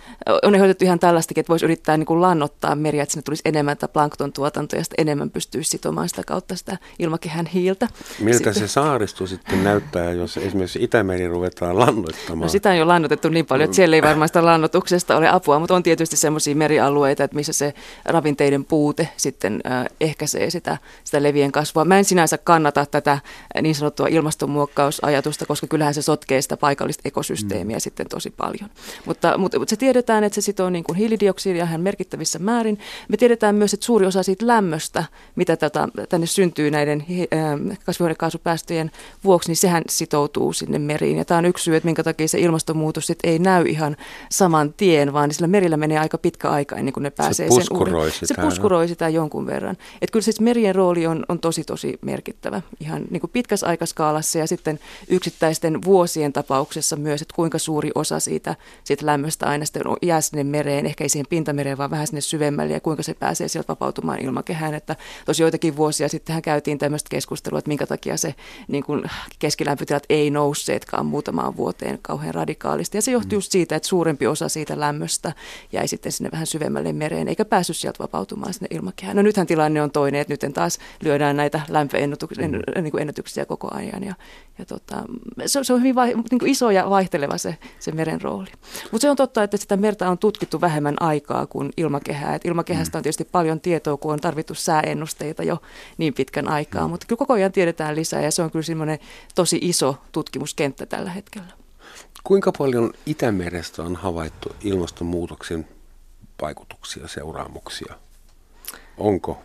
[0.42, 3.76] on ehdotettu ihan tällaistakin, että voisi yrittää niin kuin lannottaa meriä, että sinne tulisi enemmän
[3.76, 7.88] tätä plankton tuotantoa ja sitten enemmän pystyisi sitomaan sitä kautta sitä ilmakehän hiiltä.
[8.20, 12.46] Miltä sitten, se saaristo sitten näyttää, jos esimerkiksi Itämeri ruvetaan lannoittamaan?
[12.46, 15.58] No sitä on jo lannotettu niin paljon, että siellä ei varmaan sitä lannotuksesta ole apua,
[15.58, 17.74] mutta on tietysti semmoisia merialueita, että missä se
[18.04, 21.84] ravinteiden puute sitten äh, ehkäisee sitä, sitä levien kasvua.
[21.84, 23.18] Mä en sinänsä kannata tätä
[23.62, 27.80] niin sanottua ilmastonmuokkausajatusta, koska kyllähän se sotkee sitä paikallista ekosysteemiä mm.
[27.80, 28.70] sitten tosi paljon.
[29.06, 32.78] Mutta, mutta, mutta se tiedetään, että se sitoo niin kuin hiilidioksidia ihan merkittävissä määrin.
[33.08, 35.04] Me tiedetään myös, että suuri osa siitä lämmöstä,
[35.36, 38.90] mitä tätä, tänne syntyy näiden äh, kasvihuonekaasupäästöjen
[39.24, 41.18] vuoksi, niin sehän sitoutuu sinne meriin.
[41.18, 43.96] Ja tämä on yksi syy, että minkä takia se ilmastonmuutos sit ei näy ihan
[44.32, 47.76] saman tien, vaan sillä merillä menee aika pitkä aika ennen kuin ne pääsee se sen
[47.76, 48.12] uuden.
[48.12, 49.76] Sitä, se puskuroi sitä jonkun verran.
[50.02, 54.38] Et kyllä siis merien rooli on, on tosi tosi merkittävä ihan niin kuin pitkässä aikaskaalassa
[54.38, 59.82] ja sitten yksittäisten vuosien tapauksessa myös, että kuinka suuri osa siitä, siitä lämmöstä aina sitten
[60.02, 63.48] jää sinne mereen, ehkä ei siihen pintamereen, vaan vähän sinne syvemmälle ja kuinka se pääsee
[63.48, 64.74] sieltä vapautumaan ilmakehään.
[64.74, 68.34] Että tosi joitakin vuosia sittenhän käytiin tämmöistä keskustelua, että minkä takia se
[68.68, 69.04] niin kuin
[69.38, 72.98] keskilämpötilat ei nousseetkaan muutamaan vuoteen kauhean radikaalisti.
[72.98, 73.36] Ja se johtuu mm.
[73.36, 75.32] just siitä, että suurempi osa siitä lämmöstä
[75.72, 79.16] jäi sitten sinne vähän syvemmälle mereen, eikä päässyt sieltä vapautumaan sinne ilmakehään.
[79.16, 82.78] No nythän tilanne on toinen, että nyt taas lyödään näitä lämpöennätyksiä mm.
[82.82, 84.04] niin koko ajan.
[84.04, 84.14] Ja,
[84.58, 85.02] ja tota,
[85.46, 88.50] se, se on hyvin vai, niin kuin iso ja vaihteleva se, se meren rooli.
[88.90, 92.34] Mutta se on totta, että sitä merta on tutkittu vähemmän aikaa kuin ilmakehää.
[92.34, 95.62] Et ilmakehästä on tietysti paljon tietoa, kun on tarvittu sääennusteita jo
[95.98, 96.90] niin pitkän aikaa, mm.
[96.90, 98.98] mutta kyllä koko ajan tiedetään lisää ja se on kyllä semmoinen
[99.34, 101.61] tosi iso tutkimuskenttä tällä hetkellä.
[102.24, 105.68] Kuinka paljon Itämerestä on havaittu ilmastonmuutoksen
[106.42, 107.94] vaikutuksia, seuraamuksia?
[108.98, 109.38] Onko?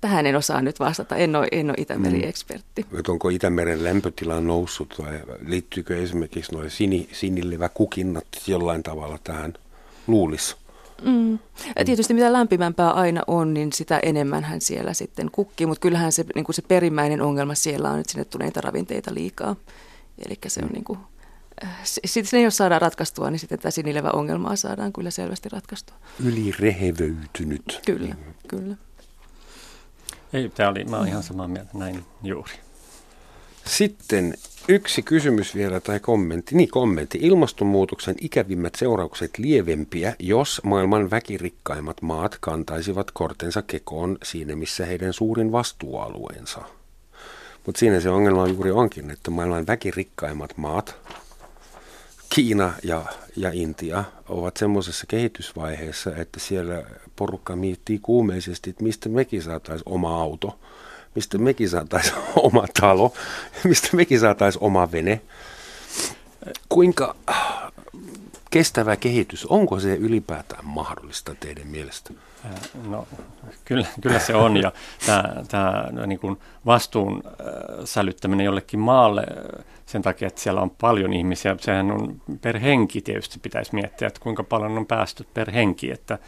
[0.00, 1.16] Tähän en osaa nyt vastata.
[1.16, 2.86] En ole, en ole Itämeri-ekspertti.
[2.90, 2.98] Mm.
[3.08, 9.54] Onko Itämeren lämpötila noussut vai liittyykö esimerkiksi nuo sini, sinileväkukinnat jollain tavalla tähän?
[10.06, 10.56] Luulisi.
[11.02, 11.38] Mm.
[11.78, 16.12] Ja tietysti mitä lämpimämpää aina on, niin sitä enemmän hän siellä sitten kukkii, mutta kyllähän
[16.12, 19.56] se, niin kuin se perimmäinen ongelma siellä on, että sinne tulee niitä ravinteita liikaa.
[20.26, 20.72] Eli se on mm.
[20.72, 20.98] niin kuin,
[21.84, 25.96] sitten jos saadaan ratkaistua, niin sitten tämä sinilevä ongelmaa saadaan kyllä selvästi ratkaistua.
[26.24, 27.80] Ylirehevöitynyt.
[27.86, 28.14] Kyllä,
[28.48, 28.76] kyllä.
[30.32, 32.52] Ei, tämä oli, mä olen ihan samaa mieltä näin juuri.
[33.66, 34.34] Sitten
[34.68, 36.54] yksi kysymys vielä tai kommentti.
[36.54, 37.18] Niin, kommentti.
[37.22, 45.52] Ilmastonmuutoksen ikävimmät seuraukset lievempiä, jos maailman väkirikkaimmat maat kantaisivat kortensa kekoon siinä, missä heidän suurin
[45.52, 46.60] vastuualueensa.
[47.66, 50.96] Mutta siinä se ongelma juuri onkin, että maailman väkirikkaimmat maat,
[52.34, 53.04] Kiina ja,
[53.36, 56.82] ja Intia, ovat semmoisessa kehitysvaiheessa, että siellä
[57.16, 60.58] porukka miettii kuumeisesti, että mistä mekin saataisiin oma auto–
[61.14, 63.12] mistä mekin saataisiin oma talo,
[63.64, 65.20] mistä mekin saataisiin oma vene.
[66.68, 67.16] Kuinka
[68.50, 72.14] kestävä kehitys, onko se ylipäätään mahdollista teidän mielestä?
[72.88, 73.06] No
[73.64, 74.56] kyllä, kyllä se on.
[74.56, 74.72] Ja
[75.06, 77.22] tämä, tämä niin kuin vastuun
[77.84, 79.26] sälyttäminen jollekin maalle
[79.86, 84.20] sen takia, että siellä on paljon ihmisiä, sehän on per henki tietysti pitäisi miettiä, että
[84.20, 86.18] kuinka paljon on päästöt per henki, että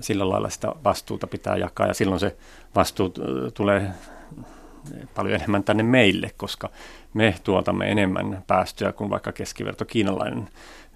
[0.00, 1.86] sillä lailla sitä vastuuta pitää jakaa.
[1.86, 2.36] Ja silloin se
[2.74, 3.12] vastuu
[3.54, 3.90] tulee
[5.14, 6.70] paljon enemmän tänne meille, koska
[7.14, 10.48] me tuotamme enemmän päästöjä kuin vaikka keskiverto kiinalainen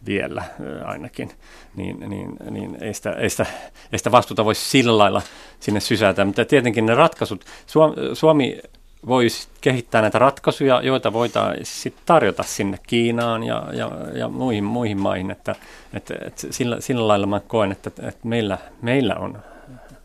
[0.07, 0.45] vielä
[0.85, 1.31] ainakin,
[1.77, 3.47] niin, niin, niin ei, sitä, ei, sitä,
[3.93, 5.23] ei sitä vastuuta voisi sillä lailla
[5.61, 6.25] sinne sysätä.
[6.25, 8.61] Mutta tietenkin ne ratkaisut, Suomi, Suomi
[9.07, 15.31] voisi kehittää näitä ratkaisuja, joita voitaisiin tarjota sinne Kiinaan ja, ja, ja muihin, muihin maihin.
[15.31, 15.55] Että,
[15.95, 19.39] että, että sillä, sillä lailla mä koen, että, että meillä, meillä on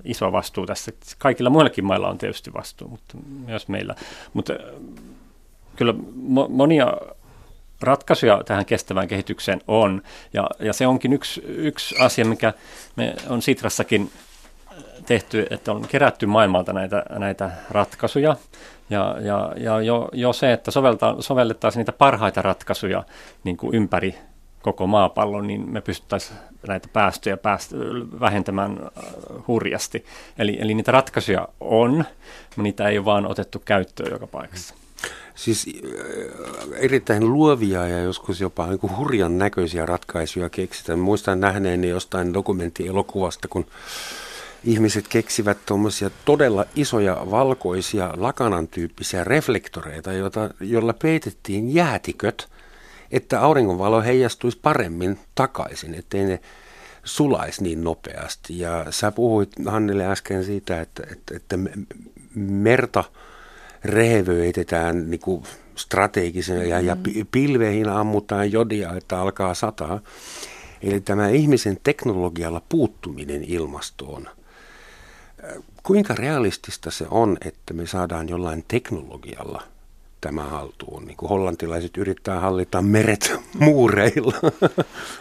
[0.08, 0.92] iso vastuu tässä.
[1.18, 3.96] Kaikilla muillakin mailla on tietysti vastuu, mutta myös meillä.
[4.34, 4.60] Mutta äh,
[5.76, 6.94] kyllä mo- monia
[7.82, 10.02] ratkaisuja tähän kestävään kehitykseen on,
[10.34, 12.54] ja, ja se onkin yksi, yksi asia, mikä
[12.96, 14.12] me on Sitrassakin
[15.06, 18.36] tehty, että on kerätty maailmalta näitä, näitä ratkaisuja,
[18.90, 20.72] ja, ja, ja jo, jo se, että
[21.20, 23.04] sovellettaisiin niitä parhaita ratkaisuja
[23.44, 24.16] niin kuin ympäri
[24.68, 29.04] koko maapallon, niin me pystyttäisiin näitä päästöjä pääst- vähentämään äh,
[29.48, 30.06] hurjasti.
[30.38, 34.76] Eli, eli niitä ratkaisuja on, mutta niitä ei ole vaan otettu käyttöön joka paikassa.
[35.36, 41.00] Siis äh, erittäin luovia ja joskus jopa niin kuin hurjan näköisiä ratkaisuja keksitään.
[41.00, 43.66] Muistan nähneeni jostain dokumenttielokuvasta, kun
[44.64, 50.12] ihmiset keksivät tuommoisia todella isoja valkoisia lakanan tyyppisiä reflektoreita,
[50.60, 52.48] joilla peitettiin jäätiköt–
[53.12, 56.40] että auringonvalo heijastuisi paremmin takaisin, ettei ne
[57.04, 58.60] sulaisi niin nopeasti.
[58.60, 61.60] Ja sä puhuit Hannille äsken siitä, että, että, että
[62.36, 63.04] merta
[63.86, 65.44] rehevöitetään niin kuin
[65.76, 67.28] strategisen ja, ja mm.
[67.32, 70.00] pilveihin ammutaan jodia, että alkaa sataa.
[70.82, 74.30] Eli tämä ihmisen teknologialla puuttuminen ilmastoon.
[75.84, 79.64] Kuinka realistista se on, että me saadaan jollain teknologialla–
[80.22, 81.06] tämä haltuun.
[81.06, 84.34] Niin kuin hollantilaiset yrittää hallita meret muureilla.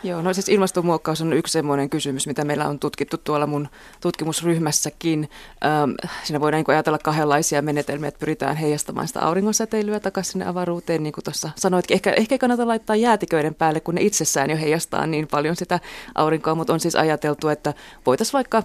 [0.02, 3.68] Joo, no siis ilmastonmuokkaus on yksi semmoinen kysymys, mitä meillä on tutkittu tuolla mun
[4.00, 5.30] tutkimusryhmässäkin.
[5.64, 5.90] Ähm,
[6.24, 11.12] siinä voidaan niin ajatella kahdenlaisia menetelmiä, että pyritään heijastamaan sitä auringonsäteilyä takaisin sinne avaruuteen, niin
[11.12, 11.94] kuin tuossa sanoitkin.
[11.94, 15.80] Ehkä, ehkä ei kannata laittaa jäätiköiden päälle, kun ne itsessään jo heijastaa niin paljon sitä
[16.14, 17.74] aurinkoa, mutta on siis ajateltu, että
[18.06, 18.62] voitaisiin vaikka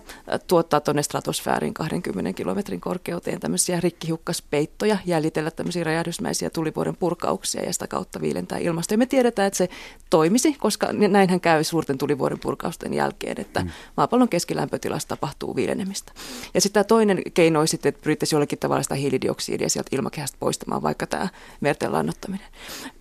[0.47, 7.73] tuottaa tuonne stratosfäärin 20 kilometrin korkeuteen tämmöisiä rikkihukkaspeittoja, jäljitellä tämmöisiä räjähdys ensimmäisiä tulivuoren purkauksia ja
[7.73, 8.93] sitä kautta viilentää ilmastoa.
[8.93, 9.69] Ja me tiedetään, että se
[10.09, 13.69] toimisi, koska näinhän käy suurten tulivuoren purkausten jälkeen, että mm.
[13.97, 16.11] maapallon keskilämpötilassa tapahtuu viilenemistä.
[16.53, 20.37] Ja sitten tämä toinen keino olisi sitten, että pyrittäisiin jollakin tavalla sitä hiilidioksidia sieltä ilmakehästä
[20.39, 21.27] poistamaan, vaikka tämä
[21.61, 22.47] merten lannottaminen.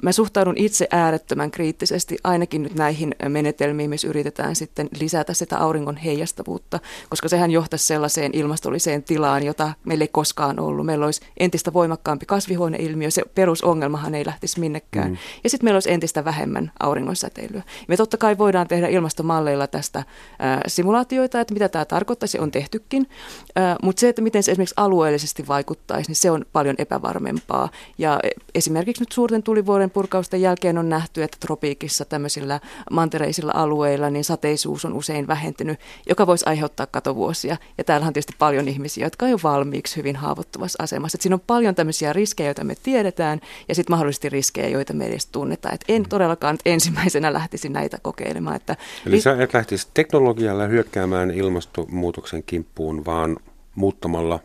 [0.02, 5.96] Mä suhtaudun itse äärettömän kriittisesti ainakin nyt näihin menetelmiin, missä yritetään sitten lisätä sitä auringon
[5.96, 6.80] heijastavuutta,
[7.10, 10.86] koska sehän johtaisi sellaiseen ilmastolliseen tilaan, jota meillä ei koskaan ollut.
[10.86, 15.10] Meillä olisi entistä voimakkaampi kasvihuoneilmiö, se perusongelmahan ei lähtisi minnekään.
[15.10, 15.16] Mm.
[15.44, 17.62] Ja sitten meillä olisi entistä vähemmän auringonsäteilyä.
[17.88, 20.04] Me totta kai voidaan tehdä ilmastomalleilla tästä
[20.38, 23.08] ää, simulaatioita, että mitä tämä tarkoittaisi, on tehtykin.
[23.56, 27.68] Ää, mutta se, että miten se esimerkiksi alueellisesti vaikuttaisi, niin se on paljon epävarmempaa.
[27.98, 28.20] Ja
[28.54, 34.84] esimerkiksi nyt suurten tulivuoren purkausten jälkeen on nähty, että tropiikissa tämmöisillä mantereisilla alueilla niin sateisuus
[34.84, 37.56] on usein vähentynyt, joka voisi aiheuttaa katovuosia.
[37.78, 41.16] Ja täällä on tietysti paljon ihmisiä, jotka on jo valmiiksi hyvin haavoittuvassa asemassa.
[41.16, 45.06] Et siinä on paljon tämmöisiä riskejä, joita me tiedetään, ja sitten mahdollisesti riskejä, joita me
[45.06, 45.74] edes tunnetaan.
[45.74, 48.56] Et en todellakaan ensimmäisenä lähtisi näitä kokeilemaan.
[48.56, 53.36] Että Eli sä et lähtisi teknologialla hyökkäämään ilmastonmuutoksen kimppuun, vaan
[53.74, 54.40] muuttamalla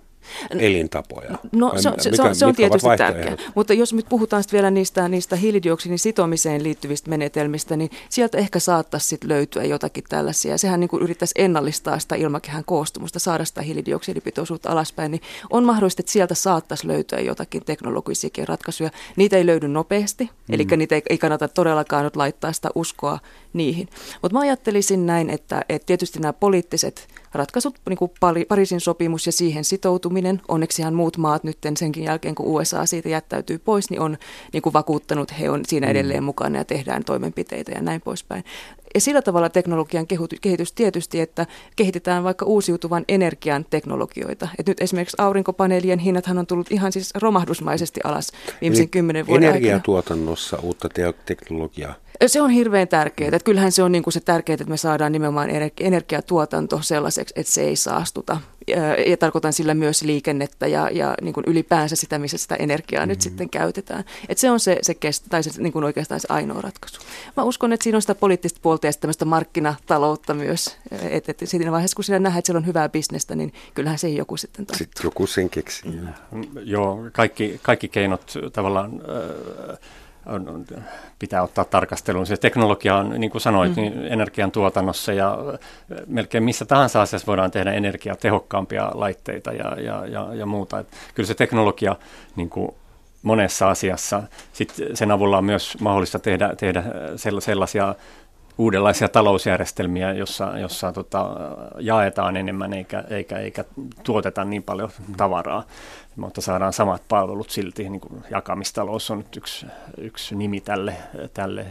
[0.49, 1.37] elintapoja?
[1.51, 5.07] No se, se, mikä, se on tietysti tärkeää, mutta jos nyt puhutaan sitten vielä niistä,
[5.07, 10.57] niistä hiilidioksidin sitomiseen liittyvistä menetelmistä, niin sieltä ehkä saattaisi sit löytyä jotakin tällaisia.
[10.57, 16.01] Sehän niin kuin yrittäisi ennallistaa sitä ilmakehän koostumusta, saada sitä hiilidioksidipitoisuutta alaspäin, niin on mahdollista,
[16.01, 18.89] että sieltä saattaisi löytyä jotakin teknologisiakin ratkaisuja.
[19.15, 20.53] Niitä ei löydy nopeasti, mm.
[20.53, 23.19] eli niitä ei, ei kannata todellakaan nyt laittaa sitä uskoa
[23.55, 23.87] niihin.
[24.21, 28.11] Mutta mä ajattelisin näin, että, että tietysti nämä poliittiset ratkaisut, niin kuin
[28.47, 33.57] Pariisin sopimus ja siihen sitoutuminen, onneksihan muut maat nyt senkin jälkeen, kun USA siitä jättäytyy
[33.57, 34.17] pois, niin on
[34.53, 35.91] niin kuin vakuuttanut, he on siinä mm.
[35.91, 38.43] edelleen mukana ja tehdään toimenpiteitä ja näin poispäin.
[38.93, 40.07] Ja sillä tavalla teknologian
[40.41, 44.47] kehitys tietysti, että kehitetään vaikka uusiutuvan energian teknologioita.
[44.59, 50.55] Et nyt esimerkiksi aurinkopaneelien hinnathan on tullut ihan siis romahdusmaisesti alas viimeisen kymmenen vuoden Energiatuotannossa
[50.55, 50.67] aikana.
[50.67, 53.27] uutta te- teknologiaa se on hirveän tärkeää.
[53.27, 55.49] Että kyllähän se on niin kuin se tärkeää, että me saadaan nimenomaan
[55.79, 58.37] energiatuotanto sellaiseksi, että se ei saastuta.
[58.67, 63.01] Ja, ja tarkoitan sillä myös liikennettä ja, ja niin kuin ylipäänsä sitä, missä sitä energiaa
[63.01, 63.09] mm-hmm.
[63.09, 64.03] nyt sitten käytetään.
[64.29, 67.01] Että se on se, se kestä, tai se, niin kuin oikeastaan se ainoa ratkaisu.
[67.37, 70.77] Mä uskon, että siinä on sitä poliittista puolta ja tämmöistä markkinataloutta myös.
[70.91, 74.09] Että, että siinä vaiheessa, kun sinä nähdään, että siellä on hyvää bisnestä, niin kyllähän se
[74.09, 74.77] joku sitten taittaa.
[74.77, 75.91] Sitten joku sen keksii.
[76.31, 76.45] Mm.
[76.63, 79.01] Joo, kaikki, kaikki keinot tavallaan...
[79.71, 79.79] Äh,
[80.25, 80.65] on, on,
[81.19, 82.25] pitää ottaa tarkasteluun.
[82.25, 83.81] Se teknologia on, niin kuin sanoit, mm.
[83.81, 85.37] niin energiantuotannossa ja
[86.07, 90.79] melkein missä tahansa asiassa voidaan tehdä energiatehokkaampia laitteita ja, ja, ja, ja muuta.
[90.79, 91.95] Et kyllä se teknologia
[92.35, 92.71] niin kuin
[93.23, 96.83] monessa asiassa, sit sen avulla on myös mahdollista tehdä, tehdä
[97.39, 97.95] sellaisia
[98.57, 101.29] uudenlaisia talousjärjestelmiä, jossa, jossa tota,
[101.79, 103.65] jaetaan enemmän eikä, eikä, eikä
[104.03, 105.63] tuoteta niin paljon tavaraa
[106.15, 107.89] mutta saadaan samat palvelut silti.
[107.89, 109.65] Niin kuin jakamistalous on nyt yksi,
[109.97, 110.95] yksi nimi tälle,
[111.33, 111.65] tälle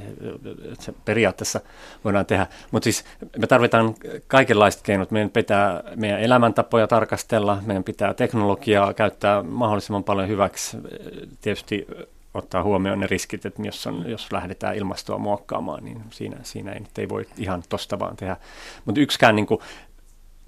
[0.73, 1.61] että se periaatteessa
[2.05, 2.47] voidaan tehdä.
[2.71, 3.05] Mutta siis
[3.39, 3.95] me tarvitaan
[4.27, 5.11] kaikenlaiset keinot.
[5.11, 10.77] Meidän pitää meidän elämäntapoja tarkastella, meidän pitää teknologiaa käyttää mahdollisimman paljon hyväksi.
[11.41, 11.87] Tietysti
[12.35, 16.81] ottaa huomioon ne riskit, että jos, on, jos lähdetään ilmastoa muokkaamaan, niin siinä, siinä ei,
[16.99, 18.37] ei voi ihan tosta vaan tehdä.
[18.85, 19.61] Mutta yksikään niin kuin,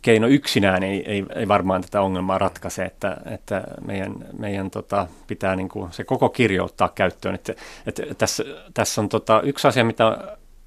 [0.02, 5.56] keino yksinään ei, ei, ei varmaan tätä ongelmaa ratkaise, että, että meidän, meidän tota, pitää
[5.56, 7.34] niin kuin se koko kirjo ottaa käyttöön.
[7.34, 7.54] Että,
[7.86, 8.44] että tässä,
[8.74, 10.18] tässä on tota, yksi asia, mitä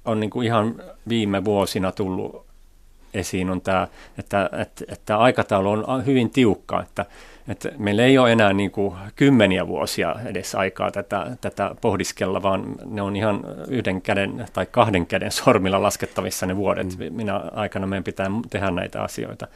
[0.04, 2.46] on niin kuin ihan viime vuosina tullut
[3.14, 3.88] esiin, on tämä,
[4.18, 7.06] että, että, että aikataulu on hyvin tiukka, että,
[7.50, 12.74] että meillä ei ole enää niin kuin kymmeniä vuosia edes aikaa tätä, tätä pohdiskella, vaan
[12.84, 16.98] ne on ihan yhden käden tai kahden käden sormilla laskettavissa ne vuodet.
[16.98, 17.14] Mm.
[17.16, 19.48] Minä aikana meidän pitää tehdä näitä asioita.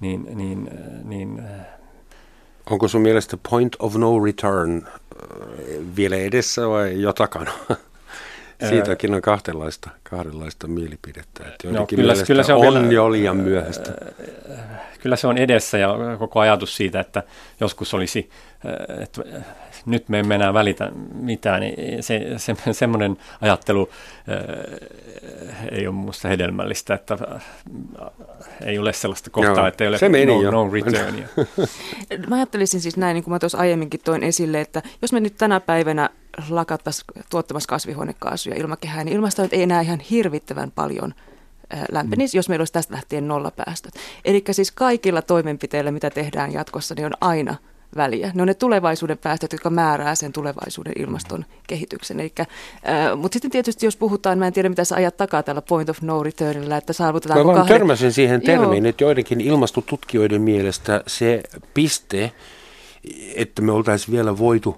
[0.00, 0.70] Niin, niin,
[1.04, 1.42] niin,
[2.70, 4.86] Onko sun mielestä point of no return äh,
[5.96, 7.52] vielä edessä vai jo takana?
[8.68, 11.44] Siitäkin on kahdenlaista, kahdenlaista mielipidettä.
[11.48, 13.92] Että no, kyllä, kyllä se on, on vielä, jo liian myöhäistä.
[15.00, 17.22] Kyllä se on edessä ja koko ajatus siitä, että
[17.60, 18.30] joskus olisi,
[19.02, 19.22] että
[19.86, 23.90] nyt me emme enää välitä mitään, niin se, se, semmoinen ajattelu
[25.72, 27.18] ei ole minusta hedelmällistä, että
[28.64, 30.50] ei ole sellaista kohtaa, Joo, että ei ole se meni no, jo.
[30.50, 31.28] no returnia.
[32.28, 35.36] Mä ajattelisin siis näin, niin kuin mä tuossa aiemminkin toin esille, että jos me nyt
[35.36, 36.10] tänä päivänä
[36.50, 41.14] lakattaisiin tuottamassa kasvihuonekaasuja ilmakehään, niin ilmasto ei enää ihan hirvittävän paljon
[41.92, 42.38] lämpenisi, mm.
[42.38, 43.94] jos meillä olisi tästä lähtien nollapäästöt.
[44.24, 47.54] Eli siis kaikilla toimenpiteillä, mitä tehdään jatkossa, niin on aina
[47.96, 48.30] väliä.
[48.34, 52.20] Ne on ne tulevaisuuden päästöt, jotka määrää sen tulevaisuuden ilmaston kehityksen.
[52.20, 52.46] Eli, äh,
[53.16, 56.02] mutta sitten tietysti jos puhutaan, mä en tiedä mitä sä ajat takaa tällä point of
[56.02, 57.40] no returnilla, että saavutetaan...
[57.40, 57.78] Mä vaan kahden...
[57.78, 58.90] törmäsin siihen termiin, Joo.
[58.90, 61.42] että joidenkin ilmastotutkijoiden mielestä se
[61.74, 62.32] piste,
[63.34, 64.76] että me oltaisiin vielä voitu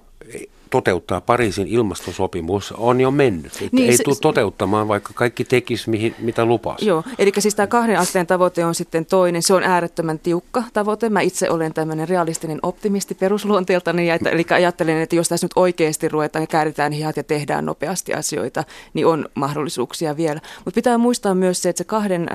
[0.73, 3.69] toteuttaa Pariisin ilmastosopimus on jo mennyt.
[3.73, 6.87] Niin, ei se, tule toteuttamaan, vaikka kaikki tekisi, mihin, mitä lupasi.
[6.87, 9.43] Joo, eli siis tämä kahden asteen tavoite on sitten toinen.
[9.43, 11.09] Se on äärettömän tiukka tavoite.
[11.09, 15.53] Mä itse olen tämmöinen realistinen optimisti perusluonteeltani, ja että, eli ajattelen, että jos tässä nyt
[15.57, 18.65] oikeasti ruvetaan ja kääritään hihat ja tehdään nopeasti asioita,
[18.95, 20.41] niin on mahdollisuuksia vielä.
[20.65, 22.27] Mutta pitää muistaa myös se, että se kahden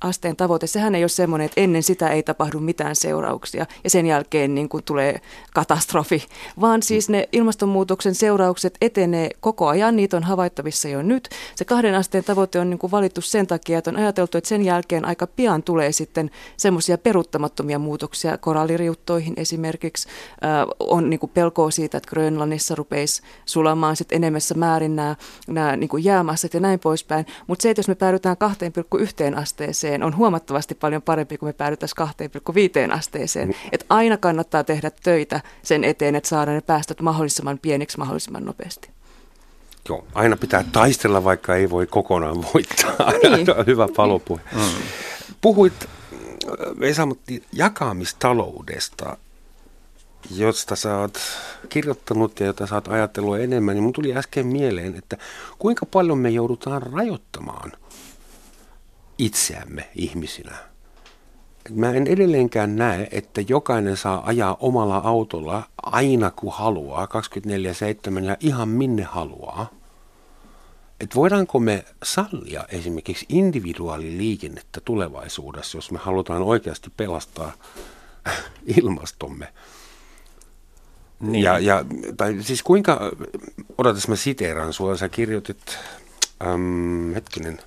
[0.00, 4.06] asteen tavoite, sehän ei ole semmoinen, että ennen sitä ei tapahdu mitään seurauksia, ja sen
[4.06, 5.20] jälkeen niin kuin tulee
[5.54, 6.24] katastrofi,
[6.60, 11.28] vaan siis ne ilmastonmuutokset ilmastonmuutoksen seuraukset etenee koko ajan, niitä on havaittavissa jo nyt.
[11.54, 14.64] Se kahden asteen tavoite on niin kuin valittu sen takia, että on ajateltu, että sen
[14.64, 20.08] jälkeen aika pian tulee sitten semmoisia peruuttamattomia muutoksia koralliriuttoihin esimerkiksi.
[20.44, 25.16] Äh, on niin kuin pelkoa siitä, että Grönlannissa rupeisi sulamaan sitten enemmässä määrin nämä,
[25.46, 27.26] nämä niin kuin jäämassat ja näin poispäin.
[27.46, 28.36] Mutta se, että jos me päädytään
[29.32, 32.08] 2,1 asteeseen, on huomattavasti paljon parempi kuin me päädytäisiin
[32.88, 33.48] 2,5 asteeseen.
[33.48, 33.54] Mm.
[33.72, 38.44] Et aina kannattaa tehdä töitä sen eteen, että saadaan ne päästöt mahdollisimman pieni pieneksi mahdollisimman
[38.44, 38.90] nopeasti.
[39.88, 42.96] Joo, aina pitää taistella, vaikka ei voi kokonaan voittaa.
[43.36, 43.46] Niin.
[43.66, 44.40] Hyvä palopuhe.
[44.52, 44.60] Mm.
[45.40, 45.88] Puhuit
[46.80, 49.16] Vesamatti jakamistaloudesta,
[50.30, 51.18] josta sä oot
[51.68, 55.16] kirjoittanut ja jota sä oot ajatellut enemmän, niin mun tuli äsken mieleen, että
[55.58, 57.72] kuinka paljon me joudutaan rajoittamaan
[59.18, 60.56] itseämme ihmisinä
[61.70, 67.08] Mä en edelleenkään näe, että jokainen saa ajaa omalla autolla aina kun haluaa,
[68.20, 69.70] 24-7 ja ihan minne haluaa.
[71.00, 77.52] Et voidaanko me sallia esimerkiksi individuaaliliikennettä tulevaisuudessa, jos me halutaan oikeasti pelastaa
[78.80, 79.52] ilmastomme?
[81.20, 81.44] Niin.
[81.44, 81.84] Ja, ja,
[82.16, 83.10] tai siis kuinka,
[83.78, 85.78] odotas mä siteeran sua, sä kirjoitit,
[86.46, 87.58] äm, hetkinen,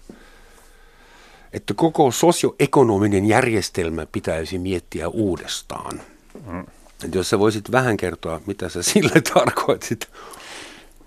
[1.54, 6.02] että koko sosioekonominen järjestelmä pitäisi miettiä uudestaan.
[6.46, 6.66] Mm.
[7.14, 10.10] Jos sä voisit vähän kertoa, mitä sä sille tarkoitit.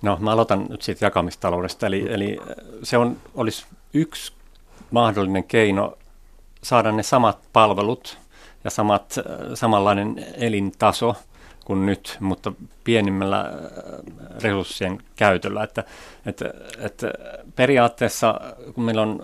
[0.02, 1.86] No mä aloitan nyt siitä jakamistaloudesta.
[1.86, 2.38] Eli, eli
[2.82, 4.32] se on, olisi yksi
[4.90, 5.98] mahdollinen keino
[6.62, 8.18] saada ne samat palvelut
[8.64, 9.14] ja samat,
[9.54, 11.16] samanlainen elintaso
[11.64, 12.52] kuin nyt, mutta
[12.84, 13.52] pienimmällä
[14.42, 15.64] resurssien käytöllä.
[15.64, 15.84] Että,
[16.26, 16.44] että,
[16.78, 17.12] että
[17.56, 18.40] periaatteessa,
[18.74, 19.22] kun meillä on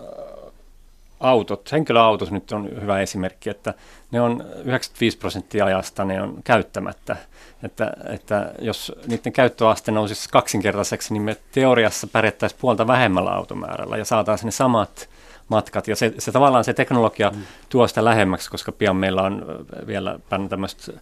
[1.19, 3.73] autot, henkilöautot nyt on hyvä esimerkki, että
[4.11, 7.15] ne on 95 prosenttia ajasta ne on käyttämättä.
[7.63, 14.05] Että, että jos niiden käyttöaste nousisi kaksinkertaiseksi, niin me teoriassa pärjättäisiin puolta vähemmällä automäärällä ja
[14.05, 15.09] saataisiin ne samat
[15.47, 15.87] matkat.
[15.87, 17.41] Ja se, se tavallaan se teknologia mm.
[17.69, 20.93] tuo sitä lähemmäksi, koska pian meillä on vielä tämmöistä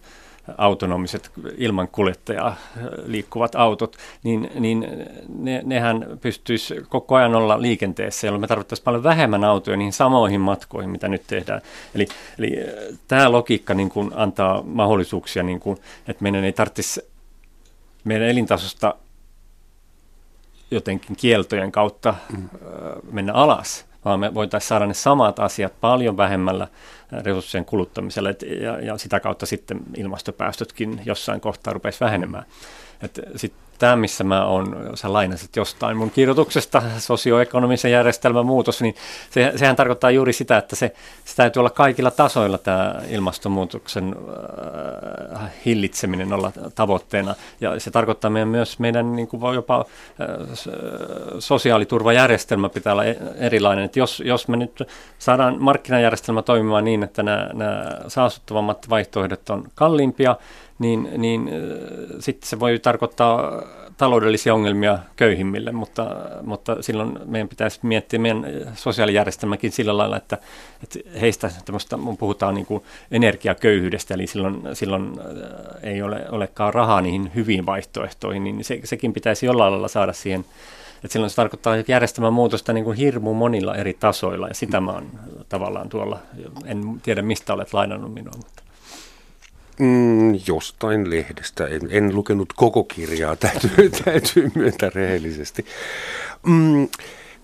[0.58, 2.56] autonomiset ilman kuljettajaa
[3.04, 4.86] liikkuvat autot, niin, niin
[5.28, 10.40] ne, nehän pystyisi koko ajan olla liikenteessä, jolloin me tarvittaisiin paljon vähemmän autoja niihin samoihin
[10.40, 11.60] matkoihin, mitä nyt tehdään.
[11.94, 12.56] Eli, eli
[13.08, 15.78] tämä logiikka niin kuin antaa mahdollisuuksia, niin kuin,
[16.08, 17.00] että meidän ei tarvitsisi
[18.04, 18.94] meidän elintasosta
[20.70, 22.48] jotenkin kieltojen kautta mm.
[23.10, 26.68] mennä alas, vaan me voitaisiin saada ne samat asiat paljon vähemmällä
[27.12, 28.28] resurssien kuluttamisella
[28.62, 32.44] ja, ja sitä kautta sitten ilmastopäästötkin jossain kohtaa rupeisi vähenemään.
[33.36, 38.94] Sitten tämä, missä mä oon, sä lainasit jostain mun kirjoituksesta, sosioekonomisen järjestelmän muutos, niin
[39.30, 44.16] se, sehän tarkoittaa juuri sitä, että se, se täytyy olla kaikilla tasoilla tämä ilmastonmuutoksen
[45.36, 47.34] äh, hillitseminen olla tavoitteena.
[47.60, 50.26] Ja se tarkoittaa meidän myös meidän niin kuin jopa äh,
[51.38, 53.84] sosiaaliturvajärjestelmä pitää olla e-, erilainen.
[53.84, 54.82] Että jos, jos me nyt
[55.18, 60.36] saadaan markkinajärjestelmä toimimaan niin, että nämä, nämä saastuttavammat vaihtoehdot on kalliimpia,
[60.78, 61.50] niin, niin
[62.18, 63.62] sitten se voi tarkoittaa
[63.96, 70.38] taloudellisia ongelmia köyhimmille, mutta, mutta silloin meidän pitäisi miettiä meidän sosiaalijärjestelmäkin sillä lailla, että,
[70.82, 75.12] että heistä tämmöistä, puhutaan niin kuin energiaköyhyydestä, eli silloin, silloin
[75.82, 80.44] ei ole, olekaan rahaa niihin hyviin vaihtoehtoihin, niin se, sekin pitäisi jollain lailla saada siihen
[81.04, 84.92] että silloin se tarkoittaa järjestelmän muutosta niin kuin hirmu monilla eri tasoilla ja sitä mä
[84.92, 85.10] oon
[85.48, 86.18] tavallaan tuolla,
[86.64, 88.62] en tiedä mistä olet lainannut minua, mutta
[89.78, 91.66] Mm, jostain lehdestä.
[91.66, 95.66] En, en lukenut koko kirjaa, täytyy, täytyy myöntää rehellisesti.
[96.46, 96.88] Mm,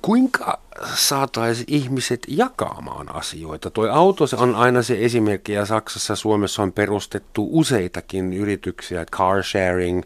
[0.05, 0.59] kuinka
[0.95, 3.71] saataisiin ihmiset jakamaan asioita?
[3.71, 10.03] Tuo auto on aina se esimerkki, ja Saksassa Suomessa on perustettu useitakin yrityksiä, car sharing,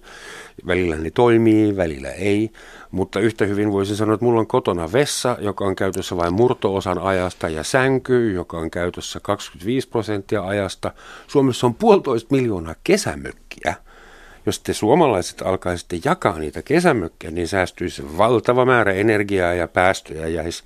[0.66, 2.50] välillä ne toimii, välillä ei,
[2.90, 6.98] mutta yhtä hyvin voisin sanoa, että mulla on kotona vessa, joka on käytössä vain murtoosan
[6.98, 10.92] ajasta, ja sänky, joka on käytössä 25 prosenttia ajasta.
[11.26, 13.74] Suomessa on puolitoista miljoonaa kesämökkiä
[14.48, 20.64] jos te suomalaiset alkaisitte jakaa niitä kesämökkejä, niin säästyisi valtava määrä energiaa ja päästöjä jäisi,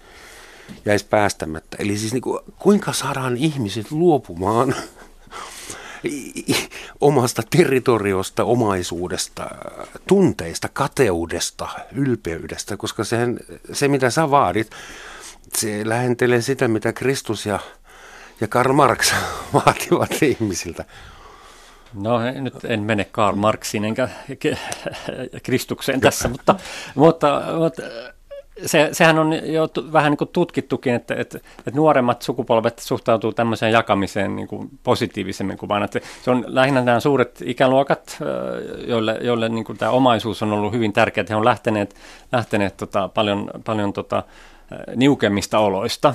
[0.84, 1.76] jäisi päästämättä.
[1.80, 4.74] Eli siis niin kuin, kuinka saadaan ihmiset luopumaan
[7.00, 9.50] omasta territoriosta, omaisuudesta,
[10.06, 13.38] tunteista, kateudesta, ylpeydestä, koska sehän,
[13.72, 14.70] se mitä sä vaadit,
[15.58, 17.58] se lähentelee sitä, mitä Kristus ja,
[18.40, 19.12] ja Karl Marx
[19.54, 20.84] vaativat ihmisiltä.
[21.94, 24.08] No nyt en mene Karl Marxin enkä
[25.42, 26.54] Kristukseen tässä, mutta,
[26.94, 27.82] mutta, mutta
[28.66, 33.72] se, sehän on jo vähän niin kuin tutkittukin, että, että, että nuoremmat sukupolvet suhtautuu tämmöiseen
[33.72, 35.82] jakamiseen niin kuin positiivisemmin kuin vaan.
[35.82, 38.18] Että se on lähinnä nämä suuret ikäluokat,
[38.86, 41.26] joille, joille niin kuin tämä omaisuus on ollut hyvin tärkeää.
[41.28, 41.94] He on lähteneet,
[42.32, 44.22] lähteneet tota, paljon, paljon tota,
[44.96, 46.14] niukemmista oloista.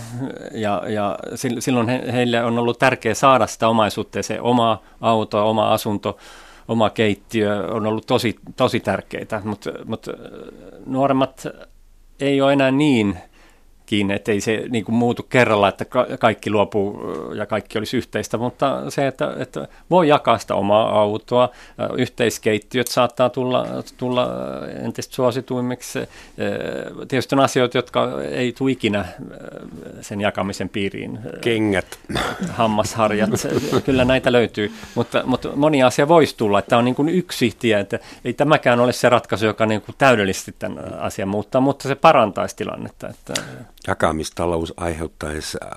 [0.51, 1.20] Ja, ja
[1.60, 6.18] silloin he, heille on ollut tärkeää saada sitä omaisuutta ja se oma auto, oma asunto,
[6.68, 10.12] oma keittiö on ollut tosi, tosi tärkeitä, mutta, mutta
[10.86, 11.47] nuoremmat
[12.20, 13.18] ei ole enää niin
[13.88, 15.86] kiinni, ettei se niin kuin muutu kerralla, että
[16.20, 17.02] kaikki luopuu
[17.36, 21.50] ja kaikki olisi yhteistä, mutta se, että, että voi jakaa sitä omaa autoa,
[21.98, 23.68] yhteiskeittiöt saattaa tulla,
[23.98, 24.30] tulla
[24.84, 26.00] entistä suosituimmiksi.
[27.08, 29.06] Tietysti on asioita, jotka ei tule ikinä
[30.02, 31.20] sen jakamisen piiriin.
[31.42, 32.00] Kengät.
[32.50, 33.30] Hammasharjat,
[33.86, 37.56] kyllä näitä löytyy, mutta, mutta moni asia voisi tulla, että tämä on niin kuin yksi
[37.60, 41.88] tie, että ei tämäkään ole se ratkaisu, joka niin kuin täydellisesti tämän asian muuttaa, mutta
[41.88, 43.08] se parantaisi tilannetta.
[43.08, 43.34] Että,
[43.88, 45.72] jakamistalous aiheuttaisi äh,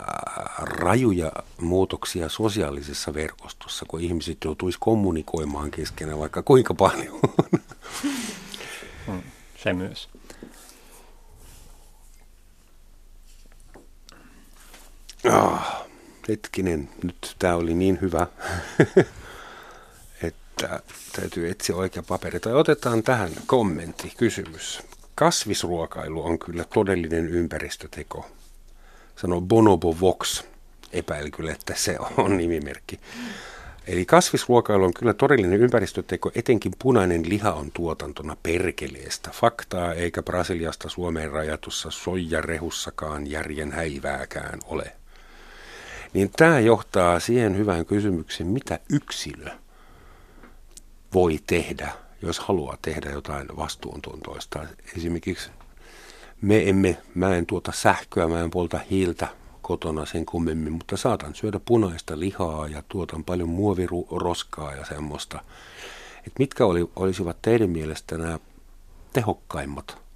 [0.59, 7.21] rajuja muutoksia sosiaalisessa verkostossa, kun ihmiset joutuisi kommunikoimaan keskenään vaikka kuinka paljon.
[9.07, 9.23] Hmm,
[9.63, 10.09] se myös.
[15.33, 15.83] Ah,
[16.29, 18.27] hetkinen, nyt tämä oli niin hyvä,
[20.23, 20.81] että
[21.17, 22.41] täytyy etsiä oikea paperi.
[22.41, 24.83] Tai otetaan tähän kommentti, kysymys
[25.15, 28.27] kasvisruokailu on kyllä todellinen ympäristöteko,
[29.17, 30.45] sanoo Bonobo Vox.
[30.93, 33.01] Epäili kyllä, että se on nimimerkki.
[33.87, 39.31] Eli kasvisruokailu on kyllä todellinen ympäristöteko, etenkin punainen liha on tuotantona perkeleestä.
[39.31, 44.93] Faktaa eikä Brasiliasta Suomeen rajatussa soijarehussakaan järjen häivääkään ole.
[46.13, 49.51] Niin tämä johtaa siihen hyvään kysymykseen, mitä yksilö
[51.15, 51.93] voi tehdä
[52.23, 54.67] jos haluaa tehdä jotain vastuuntuntoista.
[54.97, 55.51] Esimerkiksi
[56.43, 59.29] me emme, mä en tuota sähköä, mä en polta hiiltä
[59.63, 65.45] kotona sen kummemmin, mutta saatan syödä punaista lihaa ja tuotan paljon muoviroskaa ja semmoista.
[66.27, 68.39] Et mitkä oli, olisivat teidän mielestä nämä
[69.13, 70.10] tehokkaimmat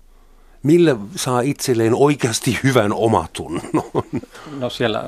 [0.65, 3.63] millä saa itselleen oikeasti hyvän omatunnon?
[4.59, 5.07] No siellä äh,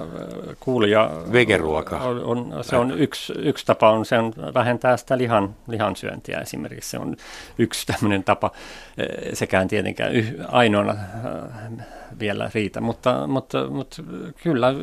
[0.61, 1.11] kuulija...
[1.32, 1.98] Vegeruoka.
[1.98, 6.90] On, on, se on yksi, yksi tapa, on, se on vähentää sitä lihan, lihansyöntiä esimerkiksi.
[6.90, 7.16] Se on
[7.59, 8.50] yksi tämmöinen tapa.
[8.54, 10.12] Äh, sekään tietenkään
[10.48, 11.86] ainoana äh,
[12.18, 14.02] vielä riitä, mutta, mutta, mutta
[14.42, 14.74] kyllä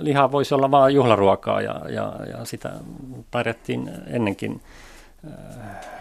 [0.00, 2.72] liha voisi olla vain juhlaruokaa ja, ja, ja sitä
[3.30, 4.60] pärjättiin ennenkin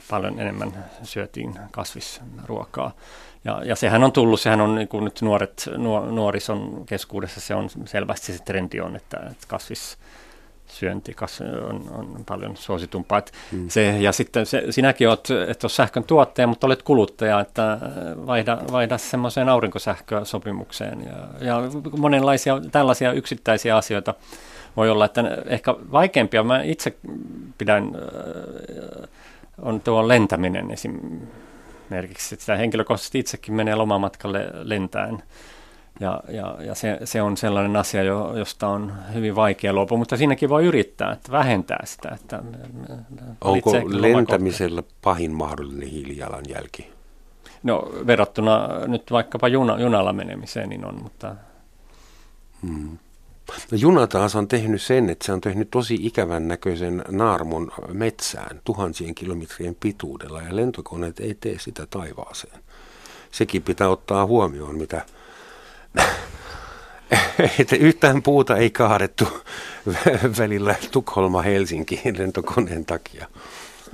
[0.10, 2.92] paljon enemmän syötiin kasvisruokaa.
[3.46, 7.70] Ja, ja sehän on tullut, sehän on niin nyt nuoret, nuor, nuorison keskuudessa se on
[7.86, 9.98] selvästi se trendi on, että, että kasvis
[10.68, 13.22] syönti kas, on, on paljon suositumpaa.
[13.52, 13.70] Mm.
[13.70, 17.78] Se, ja sitten se, sinäkin olet, et ole sähkön tuottaja, mutta olet kuluttaja, että
[18.26, 21.06] vaihda, vaihda semmoiseen aurinkosähkösopimukseen.
[21.06, 21.62] Ja, ja
[21.98, 24.14] monenlaisia tällaisia yksittäisiä asioita
[24.78, 26.96] voi olla, että ehkä vaikeampia, mä itse
[27.58, 27.92] pidän,
[29.62, 31.45] on tuo lentäminen esimerkiksi
[31.86, 32.36] esimerkiksi.
[32.36, 35.24] Sitä henkilökohtaisesti itsekin menee lomamatkalle lentäen.
[36.00, 40.18] Ja, ja, ja se, se on sellainen asia, jo, josta on hyvin vaikea luopua, mutta
[40.18, 42.10] siinäkin voi yrittää, että vähentää sitä.
[42.16, 42.44] Että
[43.42, 46.90] Onko lentämisellä pahin mahdollinen hiilijalanjälki?
[47.64, 51.36] No verrattuna nyt vaikkapa juna, junalla menemiseen, niin on, mutta...
[52.62, 52.98] Hmm.
[53.72, 58.62] No juna taas on tehnyt sen, että se on tehnyt tosi ikävän näköisen naarmun metsään
[58.64, 62.60] tuhansien kilometrien pituudella ja lentokoneet ei tee sitä taivaaseen.
[63.32, 65.06] sekin pitää ottaa huomioon, mitä
[67.60, 69.28] että yhtään puuta ei kaadettu
[70.40, 73.28] välillä Tukholma-Helsinki lentokoneen takia.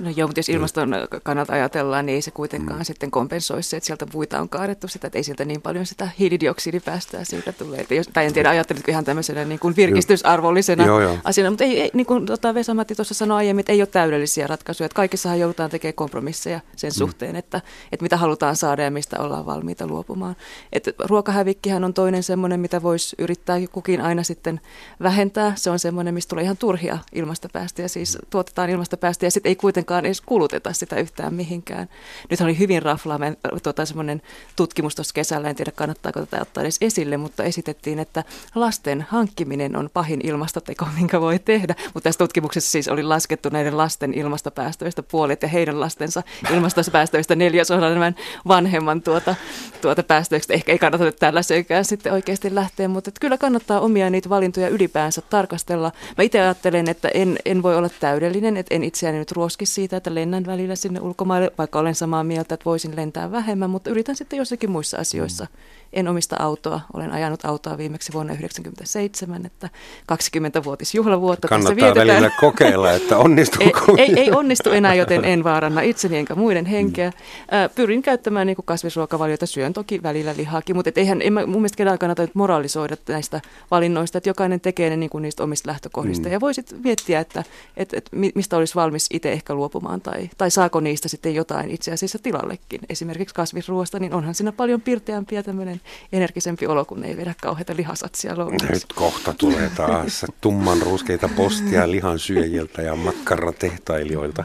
[0.02, 0.54] No joo, mutta jos mm.
[0.54, 2.84] ilmaston kannalta ajatellaan, niin ei se kuitenkaan mm.
[2.84, 6.08] sitten kompensoi se, että sieltä puita on kaadettu sitä, että ei sieltä niin paljon sitä
[6.18, 7.80] hiilidioksidipäästöä siitä tulee.
[7.80, 11.18] Että jos, tai en tiedä, ajattelitko ihan tämmöisenä niin kuin virkistysarvollisena joo, joo.
[11.24, 14.46] asiana, mutta ei, ei, niin kuin tota Vesa-Matti tuossa sanoi aiemmin, että ei ole täydellisiä
[14.46, 16.98] ratkaisuja, että kaikissahan joudutaan tekemään kompromisseja sen mm.
[16.98, 17.60] suhteen, että,
[17.92, 20.36] että mitä halutaan saada ja mistä ollaan valmiita luopumaan.
[20.72, 24.60] Että ruokahävikkihän on toinen semmoinen, mitä voisi yrittää kukin aina sitten
[25.02, 25.52] vähentää.
[25.56, 29.91] Se on semmoinen, mistä tulee ihan turhia ilmastopäästöjä, siis tuotetaan ilmastopäästöjä ja sitten ei kuitenkaan
[29.92, 31.88] kuitenkaan edes kuluteta sitä yhtään mihinkään.
[32.30, 33.24] Nyt oli hyvin raflaava
[33.62, 34.22] tuota, semmoinen
[34.56, 38.24] tutkimus tuossa kesällä, en tiedä kannattaako tätä ottaa edes esille, mutta esitettiin, että
[38.54, 41.74] lasten hankkiminen on pahin ilmastoteko, minkä voi tehdä.
[41.94, 46.22] Mutta tässä tutkimuksessa siis oli laskettu näiden lasten ilmastopäästöistä puolet ja heidän lastensa
[46.54, 48.12] ilmastopäästöistä neljäsosa nämä
[48.48, 49.34] vanhemman tuota,
[49.80, 50.54] tuota päästöistä.
[50.54, 55.92] Ehkä ei kannata tällaiseenkään sitten oikeasti lähteä, mutta kyllä kannattaa omia niitä valintoja ylipäänsä tarkastella.
[56.16, 59.96] Mä itse ajattelen, että en, en voi olla täydellinen, että en itseäni nyt ruoski siitä,
[59.96, 64.16] että lennän välillä sinne ulkomaille, vaikka olen samaa mieltä, että voisin lentää vähemmän, mutta yritän
[64.16, 65.44] sitten jossakin muissa asioissa.
[65.44, 65.50] Mm.
[65.92, 69.68] En omista autoa, olen ajanut autoa viimeksi vuonna 1997, että
[70.12, 72.08] 20-vuotisjuhlavuotta Kannattaa tässä vietetään.
[72.08, 73.94] välillä kokeilla, että onnistuuko.
[73.98, 77.10] ei, ei, ei onnistu enää, joten en vaaranna itseni enkä muiden henkeä.
[77.10, 77.70] Mm.
[77.74, 81.98] Pyrin käyttämään niin kasvisruokavaliota, syön toki välillä lihaakin, mutta et eihän en mun mielestä kellään
[81.98, 83.40] kannata nyt moralisoida näistä
[83.70, 86.28] valinnoista, että jokainen tekee ne niin kuin niistä omista lähtökohdista.
[86.28, 86.32] Mm.
[86.32, 87.44] Ja voisit miettiä, että,
[87.76, 91.92] että, että mistä olisi valmis itse ehkä luopumaan tai, tai saako niistä sitten jotain itse
[91.92, 92.80] asiassa tilallekin.
[92.88, 95.80] Esimerkiksi kasvisruoasta, niin onhan siinä paljon pirteämpi tämmöinen
[96.12, 98.72] energisempi olo, kun ei vedä kauheita lihasatsia lounaaksi.
[98.72, 104.44] Nyt kohta tulee taas tumman ruskeita postia lihan syöjiltä ja makkaratehtailijoilta.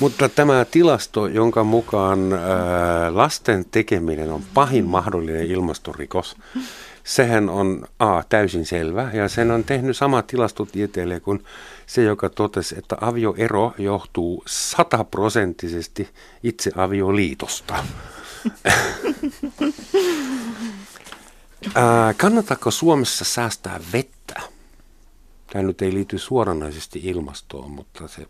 [0.00, 6.36] Mutta tämä tilasto, jonka mukaan ää, lasten tekeminen on pahin mahdollinen ilmastorikos,
[7.04, 11.44] sehän on A, täysin selvä ja sen on tehnyt sama tilastotieteilijä kuin
[11.86, 16.08] se, joka totesi, että avioero johtuu sataprosenttisesti
[16.42, 17.84] itse avioliitosta.
[21.74, 24.40] Ää, kannattaako Suomessa säästää vettä?
[25.52, 28.26] Tämä nyt ei liity suoranaisesti ilmastoon, mutta se...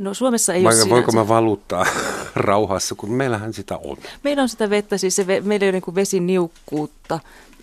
[0.00, 1.86] No Suomessa ei Vai, ole Voinko mä valuttaa
[2.34, 3.96] rauhassa, kun meillähän sitä on?
[4.22, 7.20] Meillä on sitä vettä, siis se, meillä ei ole niin vesiniukkuutta.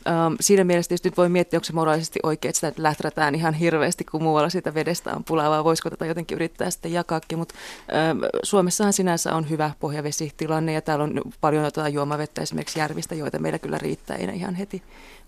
[0.10, 3.54] Um, siinä mielessä tietysti nyt voi miettiä, onko se moraalisesti oikein, että sitä lähträtään ihan
[3.54, 7.38] hirveästi, kun muualla sitä vedestä on pulaa, vai voisiko tätä jotenkin yrittää sitten jakaakin.
[7.38, 7.56] Mutta
[8.12, 13.40] um, Suomessahan sinänsä on hyvä pohjavesitilanne ja täällä on paljon jotain juomavettä esimerkiksi järvistä, joita
[13.40, 14.84] meillä kyllä riittää, ei ihan heti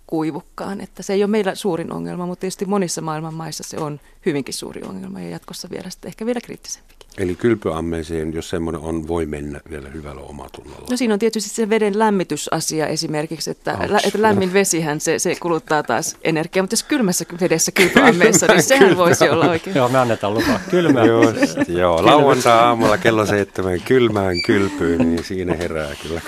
[0.07, 0.81] kuivukkaan.
[0.81, 4.53] Että se ei ole meillä suurin ongelma, mutta tietysti monissa maailman maissa se on hyvinkin
[4.53, 6.94] suuri ongelma ja jatkossa vielä sitten ehkä vielä kriittisempikin.
[7.17, 10.87] Eli kylpyammeeseen, jos semmoinen on, voi mennä vielä hyvällä omatunnolla.
[10.89, 15.35] No siinä on tietysti se veden lämmitysasia esimerkiksi, että, lä, että lämmin vesihän se, se
[15.35, 19.75] kuluttaa taas energiaa, mutta jos kylmässä vedessä kylpyammeessa, niin sehän voisi olla oikein.
[19.75, 21.05] Joo, me annetaan lupaa kylmää.
[21.05, 26.21] Just, joo, lauantai aamulla kello seitsemän kylmään kylpyyn, niin siinä herää kyllä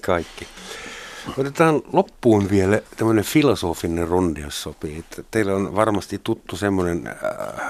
[0.00, 0.46] kaikki.
[1.38, 4.98] Otetaan loppuun vielä tämmöinen filosofinen rundi, jos sopii.
[4.98, 7.14] Että teillä on varmasti tuttu semmoinen äh,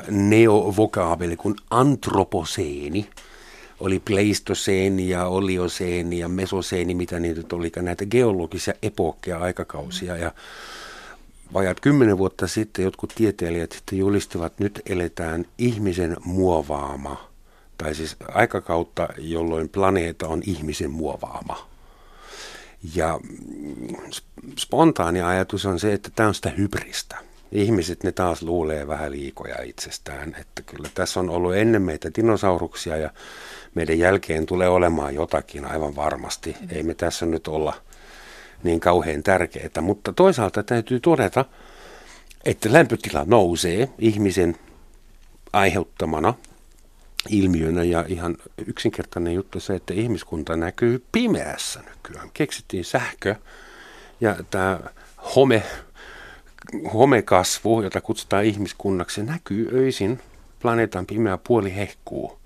[0.08, 3.08] neovokaabeli kuin antroposeeni.
[3.80, 10.16] Oli pleistoseeni ja olioseeni ja mesoseeni, mitä niitä nyt oli, näitä geologisia epokkeja, aikakausia.
[10.16, 10.32] Ja
[11.52, 17.28] vajat kymmenen vuotta sitten jotkut tieteilijät sitten julistivat, nyt eletään ihmisen muovaama,
[17.78, 21.73] tai siis aikakautta, jolloin planeetta on ihmisen muovaama
[22.94, 23.20] ja
[24.58, 27.16] spontaani ajatus on se, että tämä on sitä hybristä.
[27.52, 32.96] Ihmiset ne taas luulee vähän liikoja itsestään, että kyllä tässä on ollut ennen meitä dinosauruksia
[32.96, 33.10] ja
[33.74, 36.56] meidän jälkeen tulee olemaan jotakin aivan varmasti.
[36.68, 37.74] Ei me tässä nyt olla
[38.62, 41.44] niin kauhean tärkeää, mutta toisaalta täytyy todeta,
[42.44, 44.56] että lämpötila nousee ihmisen
[45.52, 46.34] aiheuttamana
[47.28, 52.30] ilmiönä ja ihan yksinkertainen juttu se, että ihmiskunta näkyy pimeässä nykyään.
[52.34, 53.34] Keksittiin sähkö
[54.20, 54.80] ja tämä
[55.36, 55.62] home,
[56.92, 60.20] homekasvu, jota kutsutaan ihmiskunnaksi, näkyy öisin.
[60.62, 62.38] Planeetan pimeä puoli hehkuu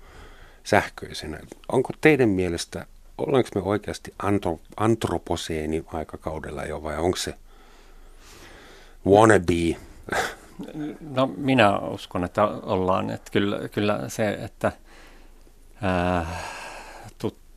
[0.63, 1.39] sähköisenä.
[1.71, 2.85] Onko teidän mielestä,
[3.17, 4.13] ollaanko me oikeasti
[4.77, 7.33] antroposeeni aikakaudella jo vai onko se
[9.05, 9.77] wannabe
[11.01, 13.09] No minä uskon, että ollaan.
[13.09, 14.71] Että kyllä, kyllä se, että
[15.81, 16.25] ää,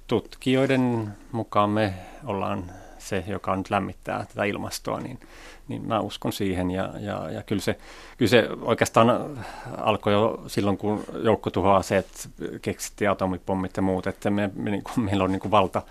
[0.07, 1.95] tutkijoiden mukaan me
[2.25, 2.65] ollaan
[2.99, 5.21] se, joka nyt lämmittää tätä ilmastoa, niin,
[5.69, 6.71] niin mä uskon siihen.
[6.71, 7.79] Ja, ja, ja kyllä, se,
[8.17, 9.39] kyllä se oikeastaan
[9.77, 12.29] alkoi jo silloin, kun joukko tuhoaa se, että
[12.63, 15.83] keksittiin atomipommit ja muut, että me, me, niin kuin, meillä on niin kuin valta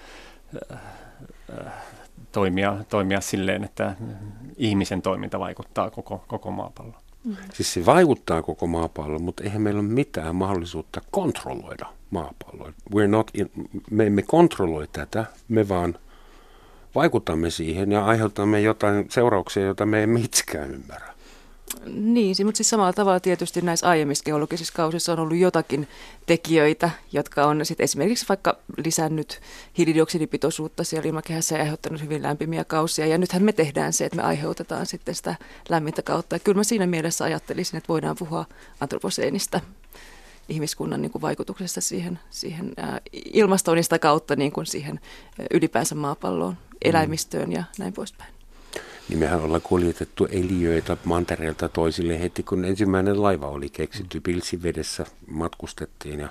[2.31, 3.95] toimia, toimia silleen, että
[4.57, 7.01] ihmisen toiminta vaikuttaa koko, koko maapalloon.
[7.23, 7.35] Mm.
[7.53, 12.73] Siis se vaikuttaa koko maapalloon, mutta eihän meillä ole mitään mahdollisuutta kontrolloida maapalloa.
[12.95, 13.51] We're not in,
[13.91, 15.95] me emme kontrolloi tätä, me vaan
[16.95, 21.10] vaikutamme siihen ja aiheutamme jotain seurauksia, joita me emme itsekään ymmärrä.
[21.85, 25.87] Niin, mutta siis samalla tavalla tietysti näissä aiemmissa geologisissa kausissa on ollut jotakin
[26.25, 29.41] tekijöitä, jotka on sitten esimerkiksi vaikka lisännyt
[29.77, 33.05] hiilidioksidipitoisuutta siellä ilmakehässä ja aiheuttanut hyvin lämpimiä kausia.
[33.05, 35.35] Ja nythän me tehdään se, että me aiheutetaan sitten sitä
[35.69, 36.35] lämmintä kautta.
[36.35, 38.45] Ja kyllä mä siinä mielessä ajattelisin, että voidaan puhua
[38.79, 39.59] antroposeenista
[40.49, 43.01] ihmiskunnan niin kuin vaikutuksesta siihen, siihen ää,
[44.01, 44.99] kautta niin kuin siihen
[45.51, 46.77] ylipäänsä maapalloon, mm.
[46.81, 48.40] eläimistöön ja näin poispäin
[49.11, 54.19] niin mehän ollaan kuljetettu eliöitä mantereelta toisille heti, kun ensimmäinen laiva oli keksitty.
[54.19, 56.29] Pilsivedessä matkustettiin ja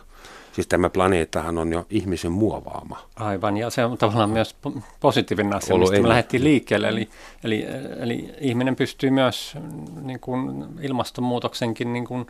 [0.53, 3.09] Siis tämä planeettahan on jo ihmisen muovaama.
[3.17, 4.57] Aivan, ja se on tavallaan myös
[5.01, 6.89] positiivinen asia, Olo mistä me lähdettiin liikkeelle.
[6.89, 7.09] Eli,
[7.45, 7.67] eli,
[7.99, 9.55] eli ihminen pystyy myös
[10.03, 12.27] niin kuin ilmastonmuutoksenkin niin kuin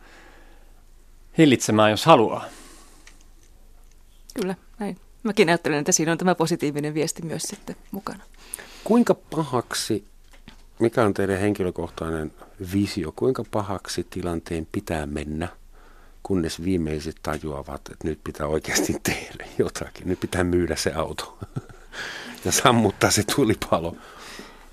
[1.39, 2.45] hillitsemään, jos haluaa.
[4.41, 4.97] Kyllä, näin.
[5.23, 8.23] Mäkin ajattelen, että siinä on tämä positiivinen viesti myös sitten mukana.
[8.85, 10.05] Kuinka pahaksi
[10.81, 12.33] mikä on teidän henkilökohtainen
[12.73, 13.13] visio?
[13.17, 15.49] Kuinka pahaksi tilanteen pitää mennä,
[16.23, 20.09] kunnes viimeiset tajuavat, että nyt pitää oikeasti tehdä jotakin.
[20.09, 21.39] Nyt pitää myydä se auto
[22.45, 23.97] ja sammuttaa se tulipalo.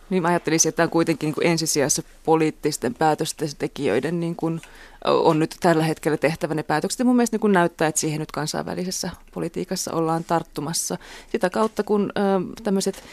[0.10, 4.62] Niin mä ajattelisin, että tämä on kuitenkin niin kuin ensisijassa poliittisten päätösten tekijöiden niin kuin
[5.06, 7.00] on nyt tällä hetkellä tehtävä ne päätökset.
[7.00, 10.98] Ja mun mielestä niin kuin näyttää, että siihen nyt kansainvälisessä politiikassa ollaan tarttumassa.
[11.32, 12.22] Sitä kautta, kun ö,
[12.64, 13.04] tämmöiset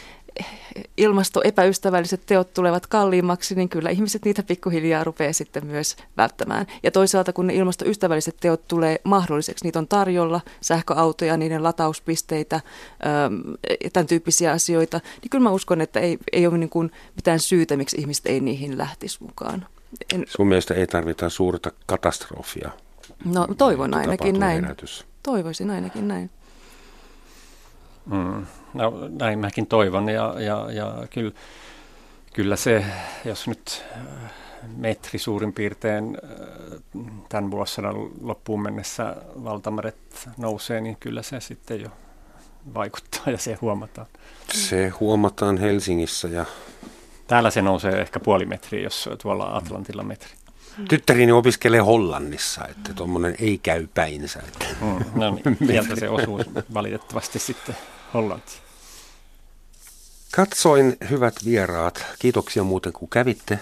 [0.97, 6.67] ilmastoepäystävälliset teot tulevat kalliimmaksi, niin kyllä ihmiset niitä pikkuhiljaa rupeaa sitten myös välttämään.
[6.83, 12.61] Ja toisaalta kun ne ilmastoystävälliset teot tulee mahdolliseksi, niitä on tarjolla, sähköautoja, niiden latauspisteitä,
[13.93, 17.77] tämän tyyppisiä asioita, niin kyllä mä uskon, että ei, ei ole niin kuin mitään syytä,
[17.77, 19.67] miksi ihmiset ei niihin lähtisi mukaan.
[20.15, 20.25] En...
[20.29, 22.71] Sun mielestä ei tarvita suurta katastrofia?
[23.25, 24.63] No toivon ainakin näin.
[24.63, 25.05] Herätys.
[25.23, 26.31] Toivoisin ainakin näin.
[28.07, 28.47] Mm.
[28.75, 31.33] No näin mäkin toivon ja, ja, ja kyllä,
[32.33, 32.85] kyllä se,
[33.25, 34.33] jos nyt äh,
[34.77, 41.89] metri suurin piirtein äh, tämän vuosisadan loppuun mennessä valtameret nousee, niin kyllä se sitten jo
[42.75, 44.07] vaikuttaa ja se huomataan.
[44.53, 46.45] Se huomataan Helsingissä ja...
[47.27, 50.31] Täällä se nousee ehkä puoli metriä, jos tuolla Atlantilla metri.
[50.89, 54.43] Tyttärini opiskelee Hollannissa, että tuommoinen ei käy päinsä.
[54.49, 54.67] Että.
[54.81, 56.41] Mm, no niin, sieltä se osuu
[56.75, 57.77] valitettavasti sitten
[58.15, 58.59] Hollantiin.
[60.33, 63.59] Katsoin, hyvät vieraat, kiitoksia muuten kun kävitte.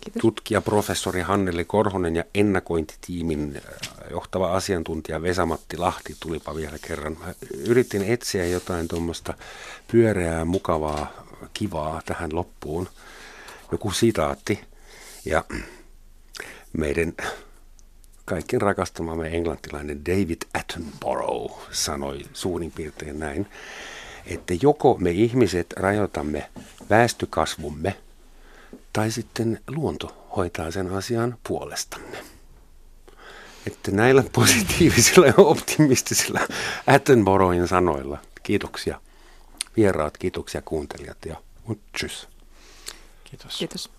[0.00, 0.20] Kiitos.
[0.20, 7.16] Tutkija professori Hanneli Korhonen ja ennakointitiimin äh, johtava asiantuntija Vesamatti Lahti tulipa vielä kerran.
[7.20, 9.34] Mä yritin etsiä jotain tuommoista
[9.92, 11.12] pyöreää, mukavaa,
[11.54, 12.88] kivaa tähän loppuun.
[13.72, 14.60] Joku sitaatti.
[15.24, 15.44] Ja
[16.72, 17.12] meidän
[18.28, 23.46] kaikkien rakastamamme englantilainen David Attenborough sanoi suurin piirtein näin
[24.28, 26.50] että joko me ihmiset rajoitamme
[26.90, 27.96] väestökasvumme
[28.92, 32.16] tai sitten luonto hoitaa sen asian puolestamme.
[33.66, 36.40] Että näillä positiivisilla ja optimistisilla
[36.86, 39.00] Attenboroughin sanoilla kiitoksia
[39.76, 41.36] vieraat, kiitoksia kuuntelijat ja
[41.98, 42.28] tschüss.
[43.24, 43.58] Kiitos.
[43.58, 43.97] Kiitos.